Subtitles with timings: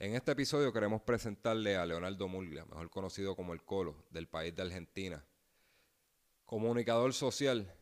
[0.00, 4.54] En este episodio queremos presentarle a Leonardo Murglia, mejor conocido como el Colo, del país
[4.54, 5.24] de Argentina.
[6.46, 7.74] Comunicador social,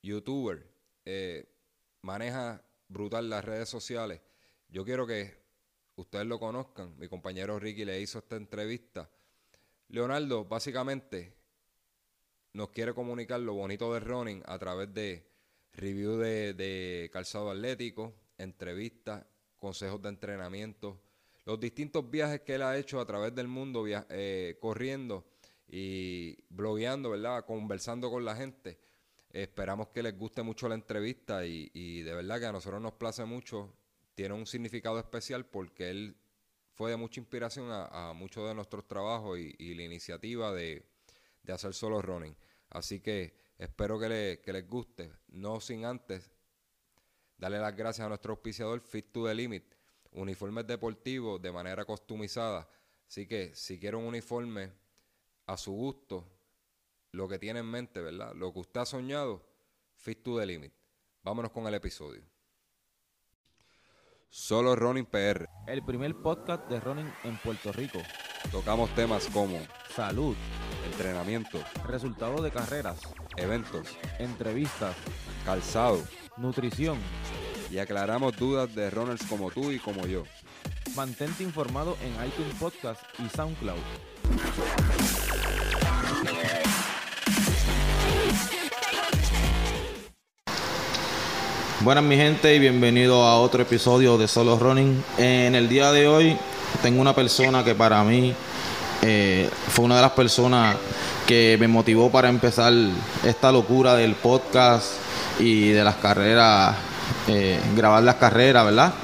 [0.00, 0.70] youtuber,
[1.04, 1.52] eh,
[2.00, 4.20] maneja brutal las redes sociales.
[4.68, 5.36] Yo quiero que
[5.96, 6.96] ustedes lo conozcan.
[6.96, 9.10] Mi compañero Ricky le hizo esta entrevista.
[9.88, 11.34] Leonardo básicamente
[12.52, 15.28] nos quiere comunicar lo bonito de running a través de
[15.72, 21.00] review de, calzado atlético, entrevistas, consejos de entrenamiento,
[21.44, 25.24] los distintos viajes que él ha hecho a través del mundo eh, corriendo
[25.68, 27.44] y blogueando, ¿verdad?
[27.44, 28.78] Conversando con la gente.
[29.30, 33.24] Esperamos que les guste mucho la entrevista y, de verdad que a nosotros nos place
[33.24, 33.74] mucho.
[34.14, 36.16] Tiene un significado especial porque él
[36.70, 40.86] fue de mucha inspiración a, muchos de nuestros trabajos y, la iniciativa de,
[41.42, 42.36] de hacer solo running.
[42.70, 45.12] Así que espero que, les guste.
[45.28, 46.30] No sin antes
[47.36, 49.74] darle las gracias a nuestro auspiciador Fit to the Limit.
[50.14, 52.68] Uniformes deportivos de manera customizada.
[53.06, 54.72] Así que si quiere un uniforme
[55.46, 56.26] a su gusto,
[57.12, 58.34] lo que tiene en mente, ¿verdad?
[58.34, 59.46] Lo que usted ha soñado,
[59.96, 60.72] Fit to the Limit.
[61.22, 62.22] Vámonos con el episodio.
[64.28, 65.48] Solo Running PR.
[65.66, 68.00] El primer podcast de running en Puerto Rico.
[68.50, 69.58] Tocamos temas como
[69.94, 70.36] salud,
[70.90, 73.00] entrenamiento, resultados de carreras,
[73.36, 74.96] eventos, entrevistas,
[75.44, 76.02] calzado,
[76.36, 76.98] nutrición
[77.74, 80.22] y aclaramos dudas de runners como tú y como yo.
[80.94, 83.80] Mantente informado en iTunes Podcast y SoundCloud.
[91.80, 95.02] Buenas mi gente y bienvenido a otro episodio de Solo Running.
[95.18, 96.36] En el día de hoy
[96.80, 98.32] tengo una persona que para mí
[99.02, 100.76] eh, fue una de las personas
[101.26, 102.72] que me motivó para empezar
[103.24, 104.92] esta locura del podcast
[105.40, 106.76] y de las carreras,
[107.28, 108.94] eh, grabar las carreras, ¿verdad?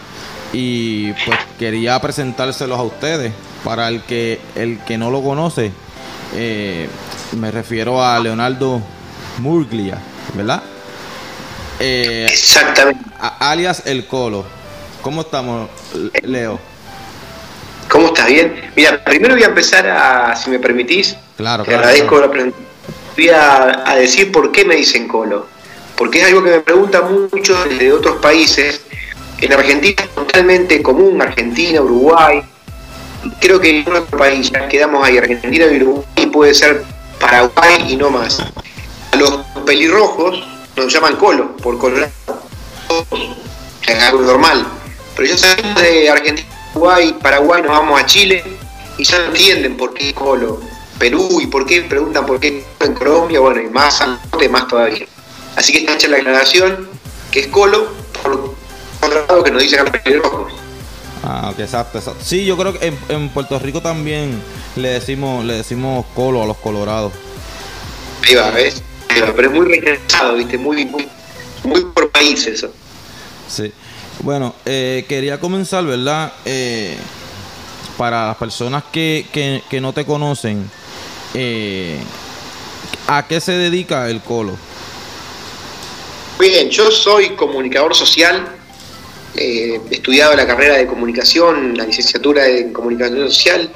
[0.53, 3.33] Y pues quería presentárselos a ustedes.
[3.65, 5.71] Para el que, el que no lo conoce,
[6.35, 6.89] eh,
[7.39, 8.81] me refiero a Leonardo
[9.39, 9.99] Murglia,
[10.35, 10.63] ¿verdad?
[11.79, 13.05] Exactamente.
[13.39, 14.45] alias El Colo.
[15.03, 15.69] ¿Cómo estamos,
[16.23, 16.59] Leo?
[17.91, 18.29] ¿Cómo estás?
[18.29, 18.71] ¿Bien?
[18.77, 22.57] Mira, primero voy a empezar a, si me permitís, claro, te agradezco la pregunta.
[23.17, 25.49] Voy a, decir por qué me dicen colo.
[26.01, 28.81] Porque es algo que me preguntan mucho desde otros países.
[29.39, 32.43] En Argentina es totalmente común, Argentina, Uruguay.
[33.39, 36.85] Creo que en otro país, ya quedamos ahí, Argentina y Uruguay, puede ser
[37.21, 38.41] Paraguay y no más.
[39.13, 40.43] A los pelirrojos
[40.75, 42.11] nos llaman colo, por colorado.
[43.87, 44.67] Es algo normal.
[45.15, 48.43] Pero ya sabemos de Argentina Uruguay, Paraguay, nos vamos a Chile
[48.97, 50.63] y ya entienden por qué Colo.
[50.99, 55.07] Perú y por qué preguntan por qué en Colombia, bueno, y más norte, más todavía.
[55.57, 56.89] Así que está hecha la aclaración
[57.31, 57.89] que es Colo,
[58.23, 60.51] por lado que nos dicen a los
[61.23, 62.25] Ah, ok, exacto, exacto.
[62.25, 64.41] Sí, yo creo que en, Puerto Rico también
[64.77, 67.13] le decimos, le decimos Colo a los colorados.
[68.27, 68.83] Ahí va, ¿ves?
[69.09, 70.57] Pero es muy rechazado, ¿viste?
[70.57, 71.07] Muy, muy,
[71.65, 72.73] muy por país eso.
[73.49, 73.73] Sí.
[74.21, 76.33] Bueno, eh, quería comenzar, ¿verdad?
[76.45, 76.97] Eh,
[77.97, 80.71] para las personas que, no te conocen,
[81.35, 81.99] eh,
[83.09, 84.57] ¿a qué se dedica el Colo?
[86.41, 88.49] Bien, yo soy comunicador social,
[89.37, 93.71] he estudiado la carrera de comunicación, la licenciatura en comunicación social,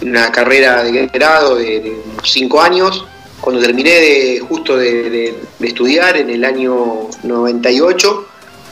[0.00, 3.06] una carrera de grado de, cinco años,
[3.40, 8.26] cuando terminé de, justo de, estudiar en el año 98,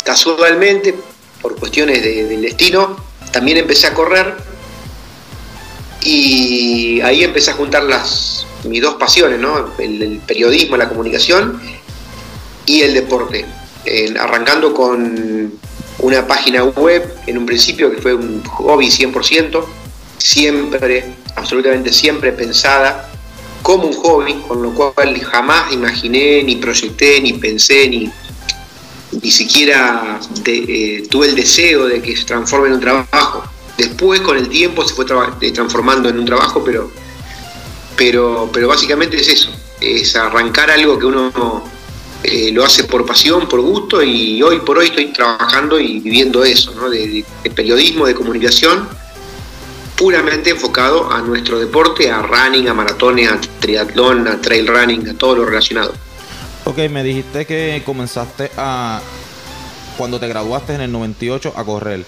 [0.05, 0.97] casualmente,
[1.41, 2.97] por cuestiones del destino,
[3.31, 4.35] también empecé a correr
[6.03, 9.73] y ahí empecé a juntar las, mis dos pasiones, ¿no?
[9.79, 11.61] el, periodismo, la comunicación
[12.67, 13.45] y el deporte,
[14.19, 15.53] arrancando con
[15.99, 19.65] una página web en un principio que fue un hobby 100%,
[20.19, 21.05] siempre,
[21.37, 23.11] absolutamente siempre pensada
[23.63, 28.11] como un hobby, con lo cual jamás imaginé, ni proyecté, ni pensé, ni,
[29.23, 33.45] ni siquiera eh, tuve el deseo de que se transforme en un trabajo.
[33.77, 35.05] Después, con el tiempo, se fue
[35.41, 36.91] eh, transformando en un trabajo, pero,
[37.97, 39.51] pero, pero básicamente es eso,
[39.81, 41.65] es arrancar algo que uno
[42.23, 46.45] eh, lo hace por pasión, por gusto, y hoy por hoy estoy trabajando y viviendo
[46.45, 46.91] eso, ¿no?
[46.91, 48.89] de periodismo, de comunicación
[50.01, 55.13] puramente enfocado a nuestro deporte, a running, a maratones, a triatlón, a trail running, a
[55.13, 55.93] todo lo relacionado.
[56.65, 59.03] Ok, me dijiste que comenzaste a,
[59.99, 62.07] cuando te graduaste en el 98, a correr,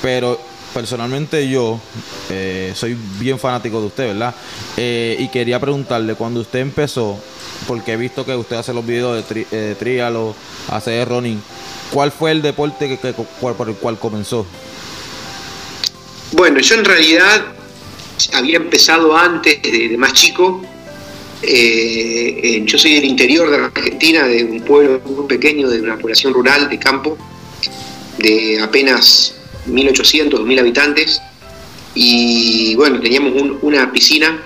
[0.00, 0.40] pero
[0.76, 1.80] personalmente yo
[2.28, 4.34] eh, soy bien fanático de usted, ¿verdad?
[4.76, 7.18] Eh, y quería preguntarle, cuando usted empezó,
[7.66, 10.34] porque he visto que usted hace los videos de, tri, eh, trialo,
[10.68, 11.40] hace running,
[11.90, 14.44] ¿cuál fue el deporte que, por el cual comenzó?
[16.32, 17.46] Bueno, yo en realidad
[18.34, 20.60] había empezado antes de, más chico.
[21.40, 26.68] Yo soy del interior de Argentina, de un pueblo muy pequeño, de una población rural,
[26.68, 27.16] de campo,
[28.18, 29.36] de apenas
[29.68, 31.20] 1.800, 2.000 habitantes.
[31.94, 33.32] Y bueno, teníamos
[33.62, 34.40] una piscina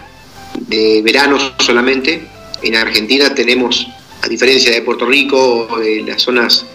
[0.58, 2.26] de verano solamente.
[2.62, 3.87] En Argentina tenemos,
[4.22, 6.67] a diferencia de Puerto Rico o de las zonas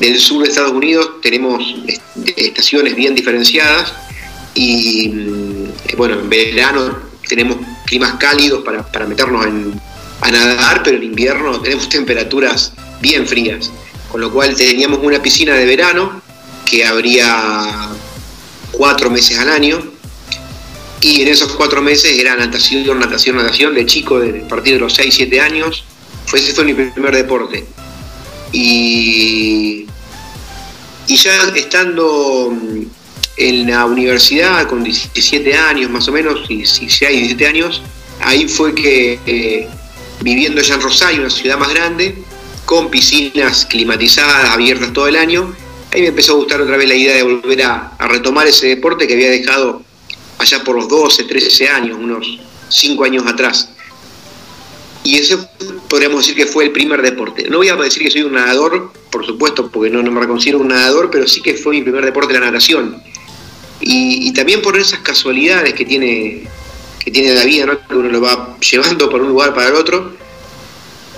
[0.00, 1.62] del sur de Estados Unidos, tenemos
[2.36, 3.94] estaciones bien diferenciadas
[4.54, 9.46] y mm, bueno, en verano tenemos climas cálidos para, para meternos
[10.20, 13.70] a nadar, pero en invierno tenemos temperaturas bien frías,
[14.10, 16.21] con lo cual teníamos una piscina de verano
[16.72, 17.90] que habría
[18.70, 19.78] cuatro meses al año
[21.02, 24.80] y en esos cuatro meses era natación, natación, natación de chico, de, a partir de
[24.80, 25.84] los 6, 7 años,
[26.24, 27.66] fue, ese fue mi primer deporte.
[28.52, 29.84] Y,
[31.06, 32.56] y ya estando
[33.36, 37.82] en la universidad con 17 años más o menos, y si, hay 17 años,
[38.20, 39.68] ahí fue que eh,
[40.22, 42.16] viviendo ya en Rosario, una ciudad más grande,
[42.64, 45.54] con piscinas climatizadas, abiertas todo el año,
[45.92, 49.06] ahí me empezó a gustar otra vez la idea de volver a, retomar ese deporte
[49.06, 49.82] que había dejado
[50.38, 53.68] allá por los 12, 13 años, unos 5 años atrás.
[55.04, 55.36] Y ese
[55.88, 57.48] podríamos decir que fue el primer deporte.
[57.48, 60.68] No voy a decir que soy un nadador, por supuesto, porque no, me considero un
[60.68, 63.02] nadador, pero sí que fue mi primer deporte la natación
[63.84, 66.44] y, también por esas casualidades que tiene,
[67.04, 70.14] que tiene la vida, que uno lo va llevando por un lugar para el otro.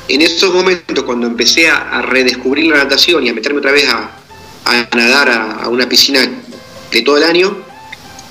[0.08, 4.23] En esos momentos, cuando empecé a, redescubrir la natación y a meterme otra vez a,
[4.94, 5.30] nadar
[5.62, 6.20] a, una piscina
[6.90, 7.56] de todo el año,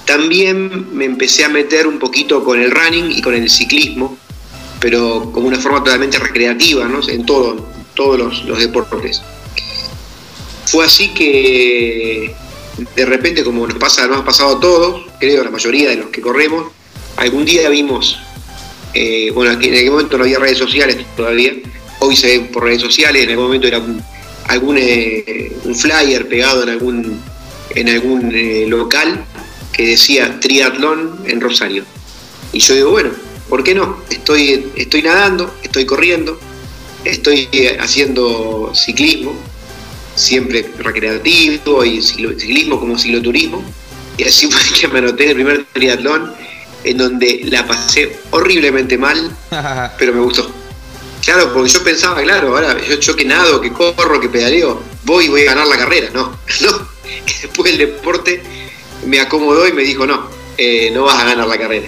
[0.06, 4.18] también me empecé a meter un poquito con el running y con el ciclismo,
[4.80, 7.07] pero como una forma totalmente recreativa, ¿no?
[7.07, 9.21] en todo, todos los, los deportes.
[10.65, 12.36] Fue así que
[12.95, 16.07] de repente, como nos pasa, nos ha pasado a todos, creo, la mayoría de los
[16.07, 16.71] que corremos,
[17.18, 18.18] algún día vimos,
[18.94, 21.53] eh, bueno, en aquel momento no había redes sociales todavía,
[22.00, 24.03] hoy se ve por redes sociales, en algún momento era un,
[24.47, 27.21] algún eh, un flyer pegado en algún,
[27.71, 29.25] en algún eh, local
[29.71, 31.83] que decía triatlón en Rosario.
[32.51, 33.09] Y yo digo, bueno,
[33.49, 34.03] ¿por qué no?
[34.09, 36.39] Estoy, estoy nadando, estoy corriendo,
[37.03, 37.49] estoy
[37.79, 39.35] haciendo ciclismo,
[40.15, 43.63] siempre recreativo y ciclismo como cicloturismo.
[44.17, 46.33] Y así fue que me anoté en el primer triatlón,
[46.83, 49.31] en donde la pasé horriblemente mal,
[49.97, 50.62] pero me gustó.
[51.23, 55.25] Claro, porque yo pensaba, claro, ahora yo, yo que nado, que corro, que pedaleo, voy
[55.25, 56.09] y voy a ganar la carrera.
[56.13, 56.87] No, no.
[57.41, 58.41] Después el deporte
[59.05, 60.27] me acomodó y me dijo, no,
[60.57, 61.87] eh, no vas a ganar la carrera.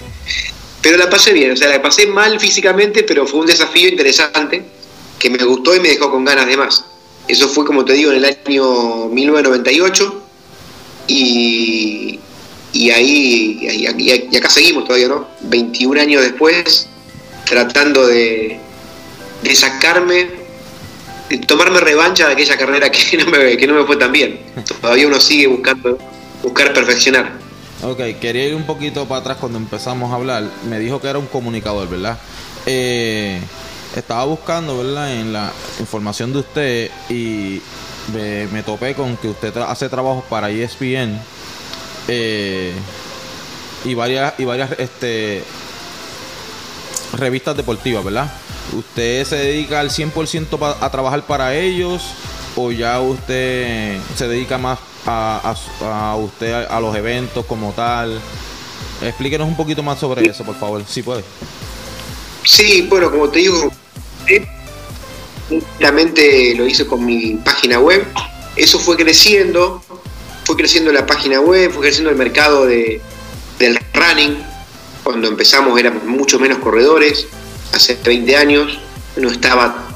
[0.81, 4.63] Pero la pasé bien, o sea, la pasé mal físicamente, pero fue un desafío interesante
[5.17, 6.85] que me gustó y me dejó con ganas de más.
[7.27, 10.21] Eso fue, como te digo, en el año 1998
[11.07, 12.19] y,
[12.71, 15.27] y ahí, y, acá seguimos todavía, ¿no?
[15.41, 16.87] 21 años después,
[17.45, 18.59] tratando de,
[19.41, 20.29] de sacarme,
[21.47, 24.39] tomarme revancha de aquella carrera que no, me, que no me fue tan bien.
[24.81, 25.97] Todavía uno sigue buscando,
[26.43, 27.33] buscar perfeccionar.
[27.83, 30.43] Ok, quería ir un poquito para atrás cuando empezamos a hablar.
[30.69, 32.17] Me dijo que era un comunicador, ¿verdad?
[32.65, 33.39] Eh,
[33.95, 35.13] estaba buscando, ¿verdad?
[35.13, 37.61] En la información de usted y
[38.13, 41.19] me, topé con que usted hace trabajo para ESPN
[42.07, 42.73] eh,
[43.83, 45.43] y varias y varias este
[47.13, 48.31] revistas deportivas, ¿verdad?
[48.73, 52.01] ¿Usted se dedica al 100% a trabajar para ellos
[52.55, 55.55] o ya usted se dedica más a,
[56.17, 58.19] usted a, los eventos como tal?
[59.01, 61.23] Explíquenos un poquito más sobre eso, por favor, si puede.
[62.43, 63.71] Sí, bueno, como te digo,
[65.49, 68.05] Únicamente lo hice con mi página web.
[68.55, 69.83] Eso fue creciendo,
[70.43, 73.01] fue creciendo la página web, fue creciendo el mercado de,
[73.59, 74.43] del running.
[75.03, 77.27] Cuando empezamos éramos mucho menos corredores,
[77.73, 78.79] hace 20 años,
[79.17, 79.87] no estaba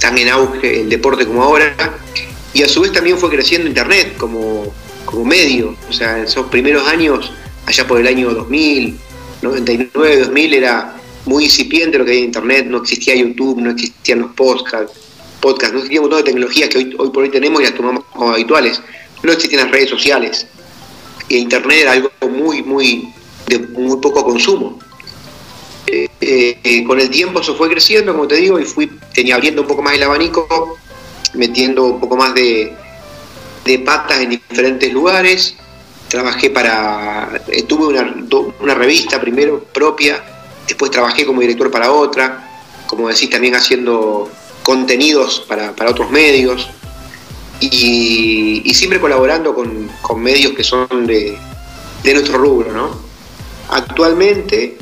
[0.00, 1.74] tan en auge el deporte como ahora.
[2.52, 4.72] Y a su vez también fue creciendo Internet como,
[5.04, 5.76] como medio.
[5.88, 7.32] O sea, en esos primeros años,
[7.66, 8.98] allá por el año 2000,
[9.42, 10.94] 99, 2000, era
[11.26, 14.98] muy incipiente lo que hay en Internet, no existía YouTube, no existían los podcasts,
[15.40, 18.04] podcast, no existía un montón de tecnologías que hoy, por hoy tenemos y las tomamos
[18.12, 18.80] como habituales,
[19.22, 20.46] no existían las redes sociales.
[21.28, 23.12] Y Internet era algo muy, muy,
[23.46, 24.78] de muy poco consumo.
[25.86, 29.62] Eh, eh, con el tiempo eso fue creciendo, como te digo, y fui tenía abriendo
[29.62, 30.78] un poco más el abanico,
[31.34, 32.72] metiendo un poco más de,
[33.84, 35.56] patas en diferentes lugares.
[36.08, 38.14] Trabajé para, tuve una,
[38.60, 40.22] una revista primero propia,
[40.66, 42.48] Después trabajé como director para otra,
[42.86, 44.30] como decís, también haciendo
[44.62, 46.68] contenidos para, otros medios
[47.60, 49.90] y, siempre colaborando con,
[50.22, 51.36] medios que son de,
[52.02, 52.98] de nuestro rubro, ¿no?
[53.68, 54.78] Actualmente,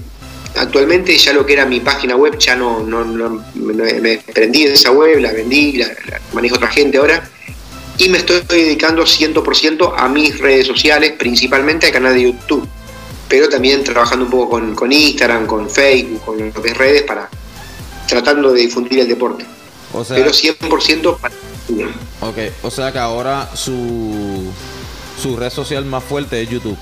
[0.56, 4.64] actualmente ya lo que era mi página web, ya no, no, no me, me prendí
[4.64, 7.28] de esa web, la vendí, la, la manejo otra gente ahora,
[7.98, 12.66] y me estoy dedicando 100% a mis redes sociales, principalmente al canal de YouTube,
[13.28, 17.28] pero también trabajando un poco con, con Instagram, con Facebook, con las redes para
[18.08, 19.46] tratando de difundir el deporte.
[19.92, 21.34] O sea, pero 100% para
[22.20, 24.50] ok, o sea que ahora su,
[25.20, 26.76] su red social más fuerte es YouTube.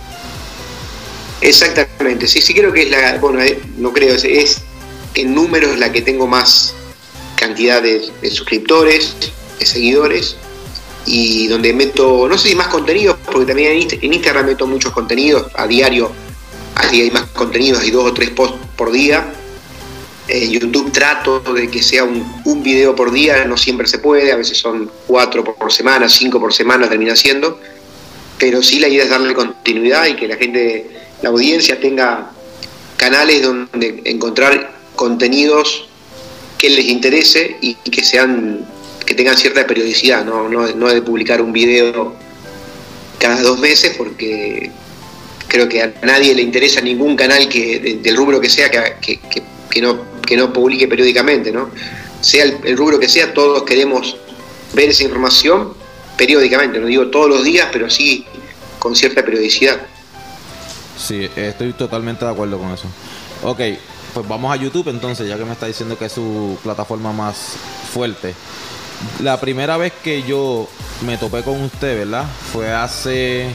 [1.40, 4.58] Exactamente, sí, sí creo que es la, bueno, eh, no creo, es, es
[5.14, 6.74] en números la que tengo más
[7.36, 9.14] cantidad de, suscriptores,
[9.58, 10.36] de seguidores,
[11.06, 14.66] y donde meto, no sé si más contenidos, porque también en, Inst- en Instagram meto
[14.66, 16.12] muchos contenidos, a diario
[16.74, 19.32] hay más contenidos, hay dos o tres posts por día.
[20.28, 24.30] En YouTube trato de que sea un, un video por día, no siempre se puede,
[24.30, 27.60] a veces son cuatro por semana, cinco por semana termina siendo,
[28.38, 30.86] pero sí la idea es darle continuidad y que la gente,
[31.22, 32.30] la audiencia tenga
[32.96, 35.86] canales donde encontrar contenidos
[36.58, 38.66] que les interese y que sean
[39.06, 42.14] que tengan cierta periodicidad, no, no, no de publicar un video
[43.18, 44.70] cada dos meses porque
[45.48, 48.78] creo que a nadie le interesa ningún canal que de- del rubro que sea que,
[49.00, 51.70] que- que- que no, que no publique periódicamente, ¿no?
[52.20, 54.16] Sea el, el rubro que sea, todos queremos
[54.74, 55.72] ver esa información
[56.16, 58.24] periódicamente, no digo todos los días, pero sí
[58.78, 59.80] con cierta periodicidad.
[61.00, 62.86] Sí, estoy totalmente de acuerdo con eso.
[63.42, 63.60] Ok,
[64.12, 67.56] pues vamos a YouTube entonces, ya que me está diciendo que es su plataforma más
[67.92, 68.34] fuerte.
[69.20, 70.68] La primera vez que yo
[71.06, 72.26] me topé con usted, ¿verdad?
[72.52, 73.48] Fue hace,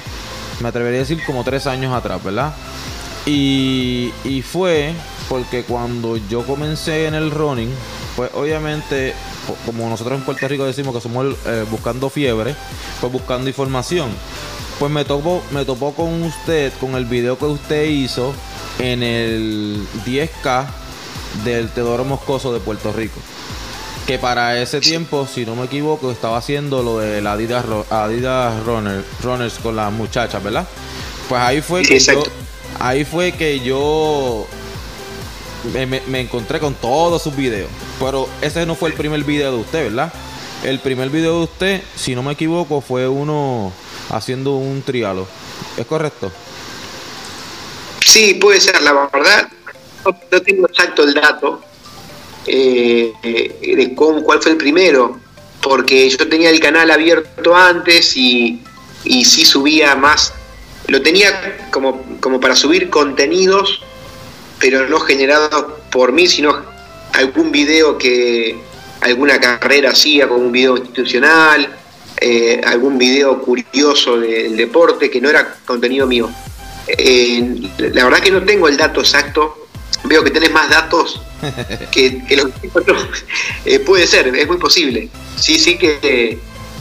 [0.59, 2.53] me atrevería a decir, como tres años atrás, ¿verdad?
[3.27, 4.93] Y, y fue
[5.29, 7.69] porque cuando yo comencé en el running,
[8.15, 9.13] pues obviamente,
[9.65, 12.55] como nosotros en Puerto Rico decimos que somos eh, buscando fiebre,
[13.01, 14.09] pues buscando información.
[14.79, 18.33] Pues me topó, me topó con usted, con el video que usted hizo
[18.79, 20.65] en el 10K
[21.45, 23.19] del Teodoro Moscoso de Puerto Rico.
[24.05, 28.63] Que para ese tiempo, si no me equivoco, estaba haciendo lo de la Adidas, Adidas
[28.65, 30.67] Runner, Runners con las muchachas, ¿verdad?
[31.29, 32.23] Pues ahí fue que yo,
[32.79, 34.45] ahí fue que yo
[35.73, 37.69] me, me- me encontré con todos sus videos.
[37.99, 40.11] Pero ese no fue el primer video de usted, ¿verdad?
[40.63, 43.71] El primer video de usted, si no me equivoco, fue uno
[44.09, 45.27] haciendo un trialo.
[45.77, 46.31] ¿Es correcto?
[48.05, 49.49] Sí, puede ser, la verdad,
[50.05, 51.61] no, tengo exacto el dato
[52.45, 55.19] eh, de cómo, cuál fue el primero,
[55.61, 58.61] porque yo tenía el canal abierto antes y,
[59.03, 60.33] y sí subía más,
[60.87, 63.81] lo tenía como, como para subir contenidos,
[64.59, 66.63] pero no generados por mí, sino
[67.13, 68.55] algún video que
[69.01, 71.75] alguna carrera hacía, como un video institucional,
[72.21, 76.29] eh, algún video curioso del deporte que no era contenido mío.
[76.87, 79.67] Eh, la verdad que no tengo el dato exacto.
[80.03, 81.19] Veo que tenés más datos
[81.91, 82.95] que, que los que yo.
[83.65, 85.09] Eh, puede ser, es muy posible.
[85.39, 86.39] Sí, sí que eh,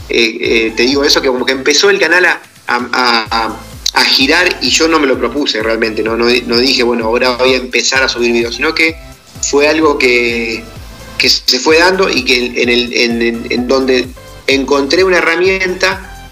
[0.09, 2.87] eh, te digo eso, que como que empezó el canal a, a-
[3.31, 3.59] a-
[3.93, 6.03] a girar y yo no me lo propuse realmente.
[6.03, 8.95] No, no, no dije, bueno, ahora voy a empezar a subir videos, sino que
[9.41, 10.63] fue algo que,
[11.17, 14.07] que se fue dando y que en, el, en, en- en donde
[14.47, 16.29] encontré una herramienta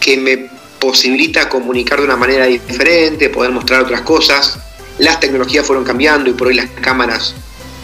[0.00, 4.58] que me posibilita comunicar de una manera diferente, poder mostrar otras cosas.
[4.98, 7.34] Las tecnologías fueron cambiando y por hoy las cámaras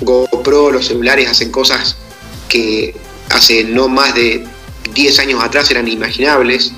[0.01, 1.97] GoPro, los celulares hacen cosas
[2.49, 2.95] que
[3.31, 4.45] hace no más de
[4.95, 6.73] 10 años atrás eran inimaginables.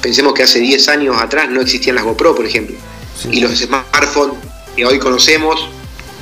[0.00, 2.76] Pensemos que hace 10 años atrás no existían las GoPro, por ejemplo.
[3.20, 3.28] Sí.
[3.32, 4.36] Y los smartphones
[4.76, 5.68] que hoy conocemos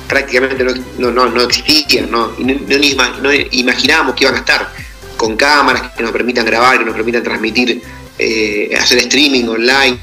[0.07, 0.63] prácticamente
[0.97, 2.31] no, no, no, existían, ¿no?
[2.37, 4.82] No, no imaginábamos que iban a estar
[5.23, 7.81] con cámaras que nos permitan grabar, que nos permitan transmitir,
[8.19, 9.97] eh, hacer streaming online.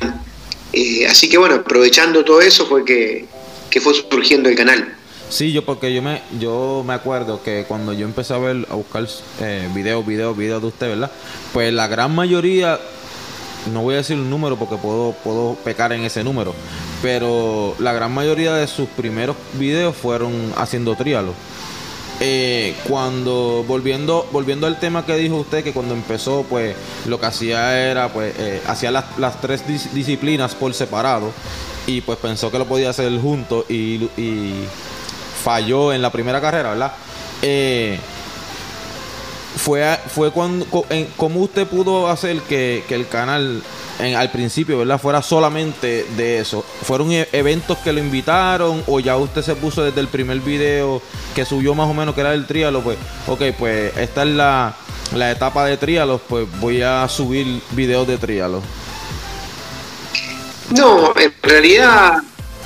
[0.72, 3.26] Eh, así que bueno, aprovechando todo eso fue que,
[3.68, 4.94] que fue surgiendo el canal.
[5.28, 8.74] Sí, yo porque yo me yo me acuerdo que cuando yo empecé a ver a
[8.76, 9.06] buscar
[9.42, 11.10] eh, videos, videos, videos de usted, ¿verdad?
[11.52, 12.80] Pues la gran mayoría
[13.74, 16.54] no voy a decir un número porque puedo puedo pecar en ese número,
[17.02, 21.34] pero la gran mayoría de sus primeros videos fueron haciendo trialo.
[22.22, 27.24] Eh, cuando volviendo volviendo al tema que dijo usted que cuando empezó pues lo que
[27.24, 31.32] hacía era pues eh, hacía las, las tres dis- disciplinas por separado
[31.86, 34.66] y pues pensó que lo podía hacer junto y, y
[35.42, 36.92] falló en la primera carrera verdad
[37.40, 37.98] Eh,
[39.57, 43.62] fue fue cuando en- cómo usted pudo hacer que, que el canal
[43.99, 49.00] en- al principio verdad fuera solamente de eso fueron e- eventos que lo invitaron o
[49.00, 51.02] ya usted se puso desde el primer video
[51.35, 54.75] que subió más o menos que era el trialo pues ok pues esta es la,
[55.14, 58.62] la etapa de trialos pues voy a subir videos de trialos.
[60.71, 62.19] No, en realidad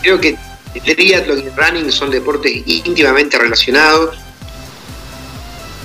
[0.03, 0.37] creo que
[0.85, 4.17] triatlón y running son deportes íntimamente relacionados.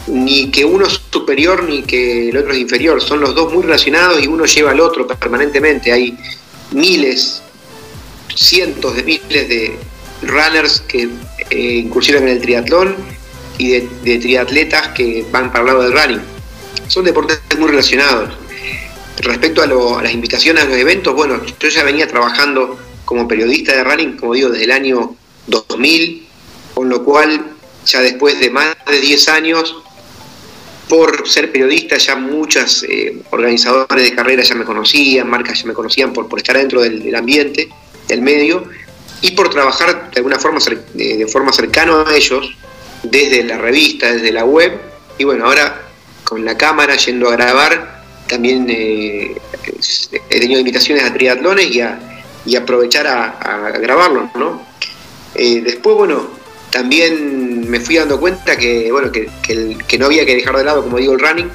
[0.10, 3.02] Ni que uno es superior ni que el otro es inferior.
[3.02, 5.92] Son los dos muy relacionados y uno lleva al otro permanentemente.
[5.92, 6.18] Hay
[6.72, 7.42] miles,
[8.36, 9.78] cientos de miles de
[10.24, 11.10] runners que
[11.50, 12.96] eh, incursionan en el triatlón
[13.58, 16.22] y de, triatletas que van para el lado del running.
[16.88, 18.34] Son deportes muy relacionados.
[19.20, 19.66] Respecto a,
[20.00, 24.18] a las invitaciones a los eventos, bueno, yo ya venía trabajando como periodista de running,
[24.18, 25.16] como digo, desde el año
[25.48, 26.28] 2000,
[26.74, 27.46] con lo cual
[27.86, 29.76] ya después de más de 10 años,
[30.90, 35.74] por ser periodista, ya muchas eh, organizadores de carreras ya me conocían, marcas ya me
[35.74, 37.70] conocían por, por estar dentro del, ambiente,
[38.08, 38.64] del medio,
[39.22, 40.60] y por trabajar de alguna forma,
[40.96, 42.56] de, forma cercana a ellos,
[43.04, 44.82] desde la revista, desde la web,
[45.20, 45.80] y bueno, ahora
[46.24, 49.36] con la cámara yendo a grabar, también eh,
[50.30, 54.66] he tenido invitaciones a triatlones y a, y aprovechar a, grabarlo, ¿no?
[55.36, 56.39] Eh, después, bueno,
[56.72, 59.30] también me fui dando cuenta que, bueno, que,
[59.88, 61.50] que, no había que dejar de lado, como digo, el running,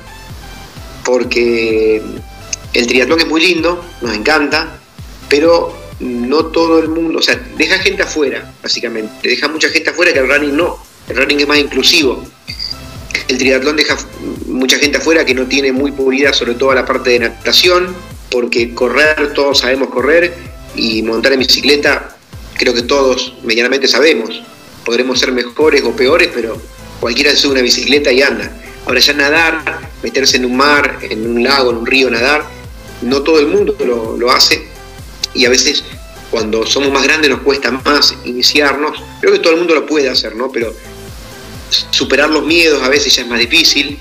[1.05, 2.03] porque
[2.73, 4.79] el triatlón es muy lindo, nos encanta,
[5.29, 10.13] pero no todo el mundo, o sea, deja gente afuera, básicamente, deja mucha gente afuera
[10.13, 10.79] que el running no,
[11.09, 12.25] el running es más inclusivo.
[13.29, 13.97] El triatlón deja
[14.47, 17.95] mucha gente afuera que no tiene muy pulida sobre todo la parte de natación,
[18.31, 20.35] porque correr, todos sabemos correr,
[20.77, 22.17] y montar en bicicleta,
[22.57, 24.43] creo que todos medianamente sabemos.
[24.85, 26.61] Podremos ser mejores o peores, pero
[27.01, 28.51] cualquiera sube una bicicleta y anda.
[28.87, 32.45] Ahora ya nadar, meterse en un mar, en un lago, en un río, nadar,
[33.03, 33.77] no todo el mundo
[34.19, 34.67] lo, hace
[35.35, 35.85] y a veces
[36.31, 39.03] cuando somos más grandes nos cuesta más iniciarnos.
[39.21, 40.51] Creo que todo el mundo lo puede hacer, ¿no?
[40.51, 40.75] Pero
[41.91, 43.99] superar los miedos a veces ya es más difícil.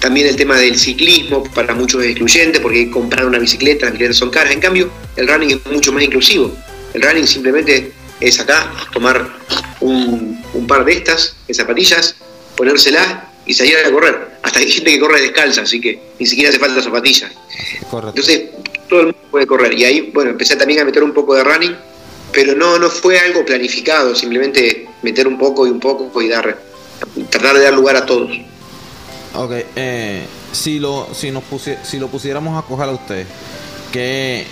[0.00, 4.16] También el tema del ciclismo, para muchos es excluyente porque comprar una bicicleta, las bicicletas
[4.16, 4.52] son caras.
[4.52, 6.52] En cambio, el running es mucho más inclusivo.
[6.92, 9.28] El running simplemente es acá, tomar
[9.80, 12.16] un, par de estas, de zapatillas,
[12.56, 14.38] ponérselas y salir a correr.
[14.42, 17.30] Hasta hay gente que corre descalza, así que ni siquiera hace falta zapatillas.
[17.92, 18.50] Entonces,
[18.88, 19.72] todo el mundo puede correr.
[19.74, 21.76] Y ahí, bueno, empecé también a meter un poco de running,
[22.32, 26.58] pero no, no fue algo planificado, simplemente meter un poco y un poco y dar,
[27.30, 28.30] tratar de dar lugar a todos.
[29.34, 31.44] Ok, eh, si, lo, si, nos
[31.82, 33.26] si lo pusiéramos a coger a usted,
[33.92, 34.46] ¿qué,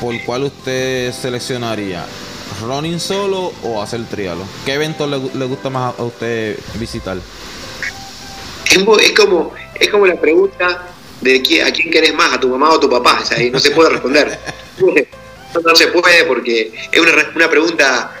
[0.00, 2.06] ¿por cuál usted seleccionaría?
[2.62, 4.44] ¿Running solo o hacer trialo?
[4.64, 7.18] ¿Qué evento le, gusta más a usted visitar?
[8.70, 10.88] Es como, es como la pregunta
[11.20, 13.20] de quién, a quién querés más, a tu mamá o a tu papá.
[13.22, 14.38] O sea, no se puede responder.
[15.64, 18.12] No, se puede porque es una, una pregunta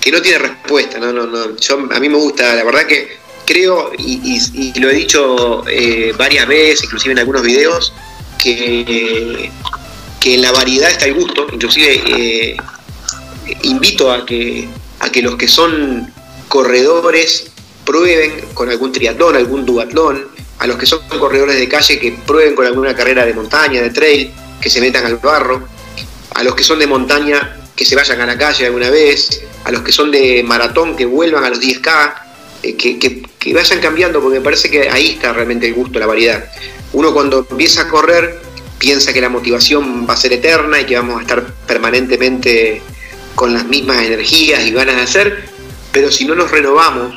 [0.00, 0.98] que no tiene respuesta.
[0.98, 1.56] No, no, no.
[1.56, 6.46] Yo, a mí me gusta, la verdad que creo, y, lo he dicho eh, varias
[6.46, 7.92] veces, inclusive en algunos videos,
[8.42, 9.50] que,
[10.20, 12.56] que en la variedad está el gusto, inclusive eh,
[13.62, 14.68] invito a que,
[15.00, 16.12] a que los que son
[16.48, 17.50] corredores
[17.84, 22.54] prueben con algún triatlón, algún duatlón, a los que son corredores de calle que prueben
[22.54, 25.66] con alguna carrera de montaña, de trail, que se metan al barro,
[26.34, 29.70] a los que son de montaña que se vayan a la calle alguna vez, a
[29.72, 32.14] los que son de maratón que vuelvan a los 10K,
[32.62, 36.44] eh, que, vayan cambiando, porque me parece que ahí está realmente el gusto, la variedad.
[36.92, 38.38] Uno cuando empieza a correr
[38.78, 42.82] piensa que la motivación va a ser eterna y que vamos a estar permanentemente
[43.34, 45.44] con las mismas energías y ganas de hacer,
[45.92, 47.14] pero si no nos renovamos,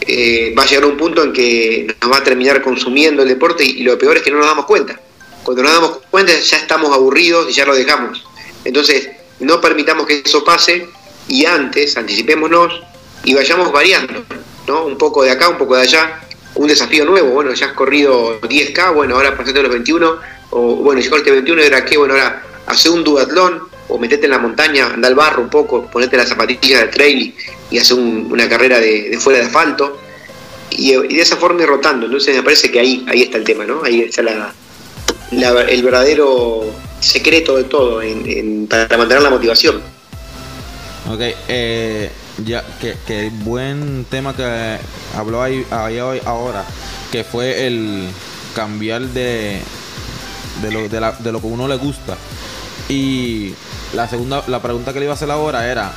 [0.00, 3.64] eh, va a llegar un punto en que nos va a terminar consumiendo el deporte
[3.64, 5.00] y, lo peor es que no nos damos cuenta.
[5.42, 8.24] Cuando nos damos cuenta ya estamos aburridos y ya lo dejamos.
[8.64, 9.08] Entonces,
[9.40, 10.88] no permitamos que eso pase
[11.28, 12.82] y antes, anticipémonos
[13.24, 14.24] y vayamos variando.
[14.66, 14.84] ¿no?
[14.84, 16.20] Un poco de acá, un poco de allá,
[16.54, 20.18] un desafío nuevo, bueno, ya has corrido 10K, bueno, ahora pasate a los 21,
[20.50, 24.30] o bueno, llegó este 21 era que, bueno, ahora hace un duatlón, o metete en
[24.30, 27.34] la montaña, anda al barro un poco, ponete las zapatillas de trail
[27.70, 29.98] y, hace una carrera de, fuera de asfalto,
[30.70, 33.64] y, de esa forma ir rotando, entonces me parece que ahí, ahí está el tema,
[33.64, 33.82] ¿no?
[33.84, 34.54] Ahí está la,
[35.68, 36.64] el verdadero
[37.00, 38.00] secreto de todo
[38.68, 39.82] para mantener la motivación.
[41.10, 42.10] Ok, eh,
[42.44, 44.78] ya, que, que buen tema que
[45.16, 46.64] habló ahí, hoy ahora,
[47.12, 48.08] que fue el
[48.54, 49.60] cambiar de,
[50.62, 52.16] de, lo, de, la, de lo que uno le gusta.
[52.88, 53.52] Y
[53.94, 55.92] la segunda, la pregunta que le iba a hacer ahora era,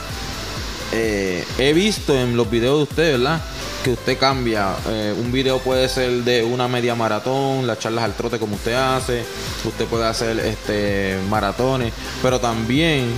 [0.93, 3.41] eh, he visto en los videos de usted, ¿verdad?
[3.83, 4.75] Que usted cambia.
[4.89, 8.73] Eh, un video puede ser de una media maratón, las charlas al trote como usted
[8.73, 9.23] hace.
[9.65, 13.12] Usted puede hacer este maratones, pero también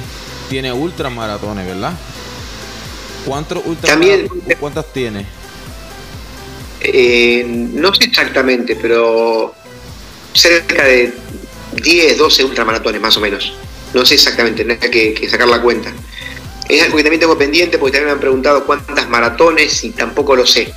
[0.50, 1.94] tiene ultramaratones, ¿verdad?
[3.26, 3.62] ¿Cuántos
[4.60, 5.26] ¿Cuántas tiene?
[6.82, 9.54] Eh, no sé exactamente, pero
[10.34, 11.14] cerca de
[11.74, 13.54] 10, 12 ultramaratones más o menos.
[13.94, 15.92] No sé exactamente, hay que, sacar la cuenta.
[16.68, 20.36] Es algo que también tengo pendiente porque también me han preguntado cuántas maratones y tampoco
[20.36, 20.72] lo sé.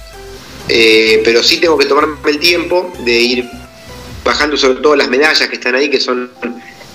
[0.68, 3.44] Eh, pero sí tengo que tomarme el tiempo de ir
[4.24, 6.30] bajando sobre todo las medallas que están ahí, que son,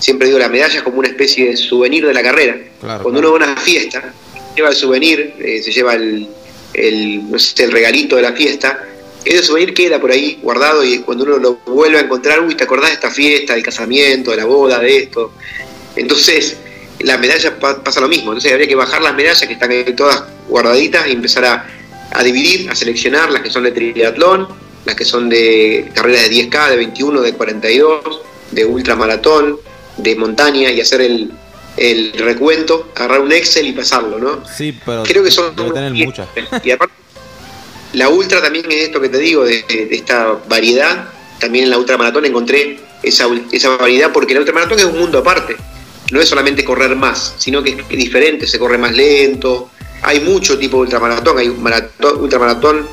[0.00, 2.58] siempre digo, las medallas como una especie de souvenir de la carrera.
[2.80, 4.12] Cuando uno va a una fiesta,
[4.56, 6.28] lleva el souvenir, eh, se lleva el,
[6.74, 8.88] el, no sé, el regalito de la fiesta,
[9.24, 12.64] ese souvenir queda por ahí guardado y cuando uno lo vuelve a encontrar, uy, ¿te
[12.64, 15.32] acordás de esta fiesta, del casamiento, de la boda, de esto?
[15.98, 16.56] Entonces,
[17.00, 18.30] la medalla pasa lo mismo.
[18.30, 21.66] Entonces, habría que bajar las medallas que están ahí todas guardaditas y empezar a,
[22.12, 24.48] a dividir, a seleccionar las que son de triatlón,
[24.84, 28.20] las que son de carreras de 10K, de 21, de 42,
[28.52, 29.58] de ultramaratón,
[29.98, 31.30] de montaña y hacer el,
[31.76, 34.42] el recuento, agarrar un Excel y pasarlo, ¿no?
[34.56, 36.28] Sí, pero creo que son tener muchas.
[36.64, 36.94] Y aparte,
[37.92, 41.08] la ultra también es esto que te digo, de, esta variedad.
[41.38, 45.56] También en la ultramaratón encontré esa, esa variedad, porque la ultramaratón es un mundo aparte.
[46.10, 49.70] No es solamente correr más, sino que es diferente, se corre más lento.
[50.02, 51.38] Hay mucho tipo de ultramaratón.
[51.38, 52.86] Hay un maratón, ultramaratón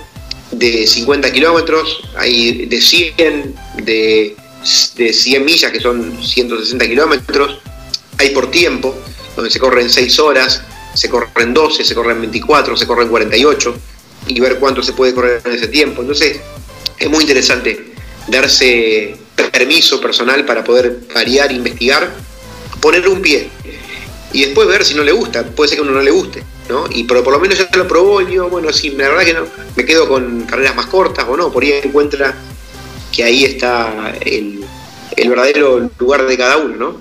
[0.51, 4.35] de 50 kilómetros, hay de 100, de,
[4.95, 7.59] de 100 millas, que son 160 kilómetros.
[8.17, 8.95] Hay por tiempo,
[9.35, 10.61] donde se corren 6 horas,
[10.93, 13.75] se corren 12, se corren 24, se corren 48
[14.27, 16.01] y ver cuánto se puede correr en ese tiempo.
[16.01, 16.39] Entonces,
[16.97, 17.93] es muy interesante
[18.27, 19.17] darse
[19.51, 22.11] permiso personal para poder variar, investigar,
[22.85, 23.49] poner un pie
[24.31, 25.43] y después ver si no le gusta.
[25.43, 26.85] Puede ser que a uno no le guste, ¿no?
[26.91, 29.33] Y pero por lo menos ya lo probó y yo, bueno, sí, la verdad que
[29.33, 32.35] no, me quedo con carreras más cortas o no, por ahí encuentra
[33.11, 34.63] que ahí está el,
[35.17, 36.97] el verdadero lugar de cada uno, ¿no?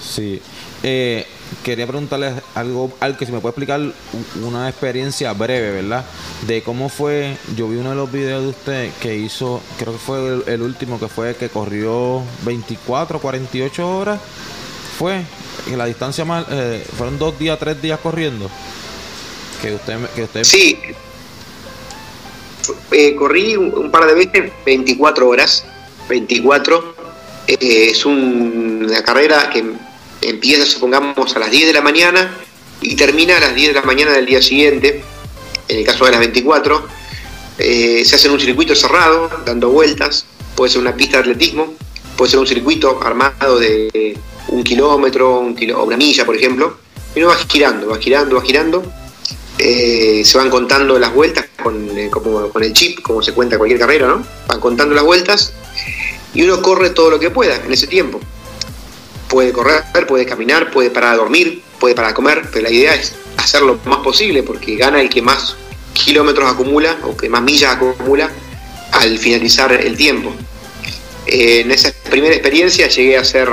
[0.00, 0.40] Sí.
[0.82, 1.26] Eh,
[1.62, 3.80] quería preguntarles algo, al que si me puede explicar
[4.42, 6.06] una experiencia breve, ¿verdad?
[6.46, 9.98] De cómo fue, yo vi uno de los videos de usted que hizo, creo que
[9.98, 14.20] fue el, último que fue que corrió 24, 48 horas,
[14.98, 15.22] fue,
[15.68, 18.50] en la distancia más, eh, fueron dos días, tres días corriendo.
[19.62, 20.44] Que usted, que usted...
[20.44, 20.78] Sí,
[22.90, 25.64] eh, corrí un, par de veces 24 horas,
[26.08, 26.94] 24,
[27.46, 27.56] eh,
[27.90, 29.64] es una carrera que
[30.22, 32.36] empieza, supongamos, a las 10 de la mañana
[32.80, 35.02] y termina a las 10 de la mañana del día siguiente,
[35.68, 36.88] en el caso de las 24,
[37.58, 41.74] eh, se hace en un circuito cerrado, dando vueltas, puede ser una pista de atletismo,
[42.16, 44.16] puede ser un circuito armado de
[44.48, 46.78] un kilómetro un una milla, por ejemplo,
[47.14, 48.82] y uno va girando, va girando, va girando,
[49.58, 53.80] eh, se van contando las vueltas con, eh, con el chip, como se cuenta cualquier
[53.80, 54.24] carrera, ¿no?
[54.46, 55.52] Van contando las vueltas
[56.34, 58.20] y uno corre todo lo que pueda en ese tiempo
[59.28, 63.14] puede correr, puede caminar, puede parar a dormir, puede parar comer, pero la idea es
[63.36, 65.56] hacerlo lo más posible porque gana el que más
[65.92, 68.30] kilómetros acumula o que más millas acumula
[68.92, 70.32] al finalizar el tiempo.
[71.26, 73.48] Eh, en esa primera experiencia llegué a hacer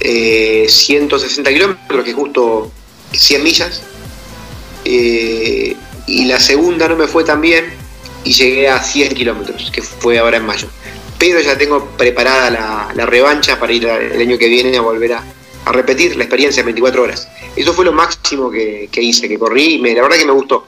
[0.00, 2.70] 160 eh, kilómetros, que es justo
[3.12, 3.82] 100 millas,
[4.84, 7.64] eh, y la segunda no me fue tan bien
[8.24, 10.68] y llegué a 100 kilómetros, que fue ahora en mayo
[11.18, 12.50] pero ya tengo preparada
[12.94, 15.24] la, revancha para ir el año que viene a volver a,
[15.66, 17.28] repetir la experiencia de 24 horas.
[17.56, 20.64] Eso fue lo máximo que, hice, que corrí y me, la verdad que me gustó.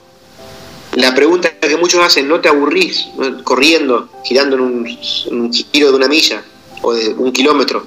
[0.94, 3.06] La pregunta que muchos hacen, ¿no te aburrís
[3.44, 6.42] corriendo, girando en un, giro de una milla
[6.82, 7.86] o de un kilómetro?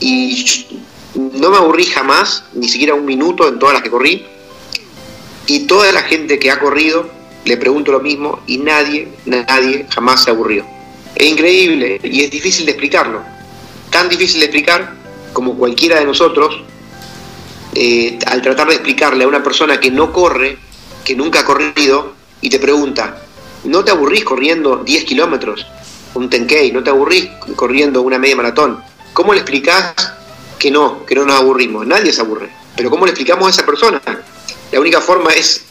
[0.00, 0.66] Y
[1.14, 4.26] no me aburrí jamás, ni siquiera un minuto en todas las que corrí.
[5.46, 7.08] Y toda la gente que ha corrido,
[7.44, 10.64] le pregunto lo mismo y nadie, nadie jamás se aburrió.
[11.14, 13.22] Es increíble y es difícil de explicarlo.
[13.90, 14.94] Tan difícil de explicar
[15.32, 16.62] como cualquiera de nosotros,
[17.74, 20.56] eh, al tratar de explicarle a una persona que no corre,
[21.04, 23.22] que nunca ha corrido, y te pregunta,
[23.64, 25.66] ¿no te aburrís corriendo 10 kilómetros?
[26.14, 27.26] Un tenkei, ¿no te aburrís
[27.56, 28.82] corriendo una media maratón?
[29.14, 29.94] ¿Cómo le explicás
[30.58, 31.86] que no, que no nos aburrimos?
[31.86, 32.50] Nadie se aburre.
[32.76, 34.02] Pero ¿cómo le explicamos a esa persona?
[34.72, 35.62] La única forma es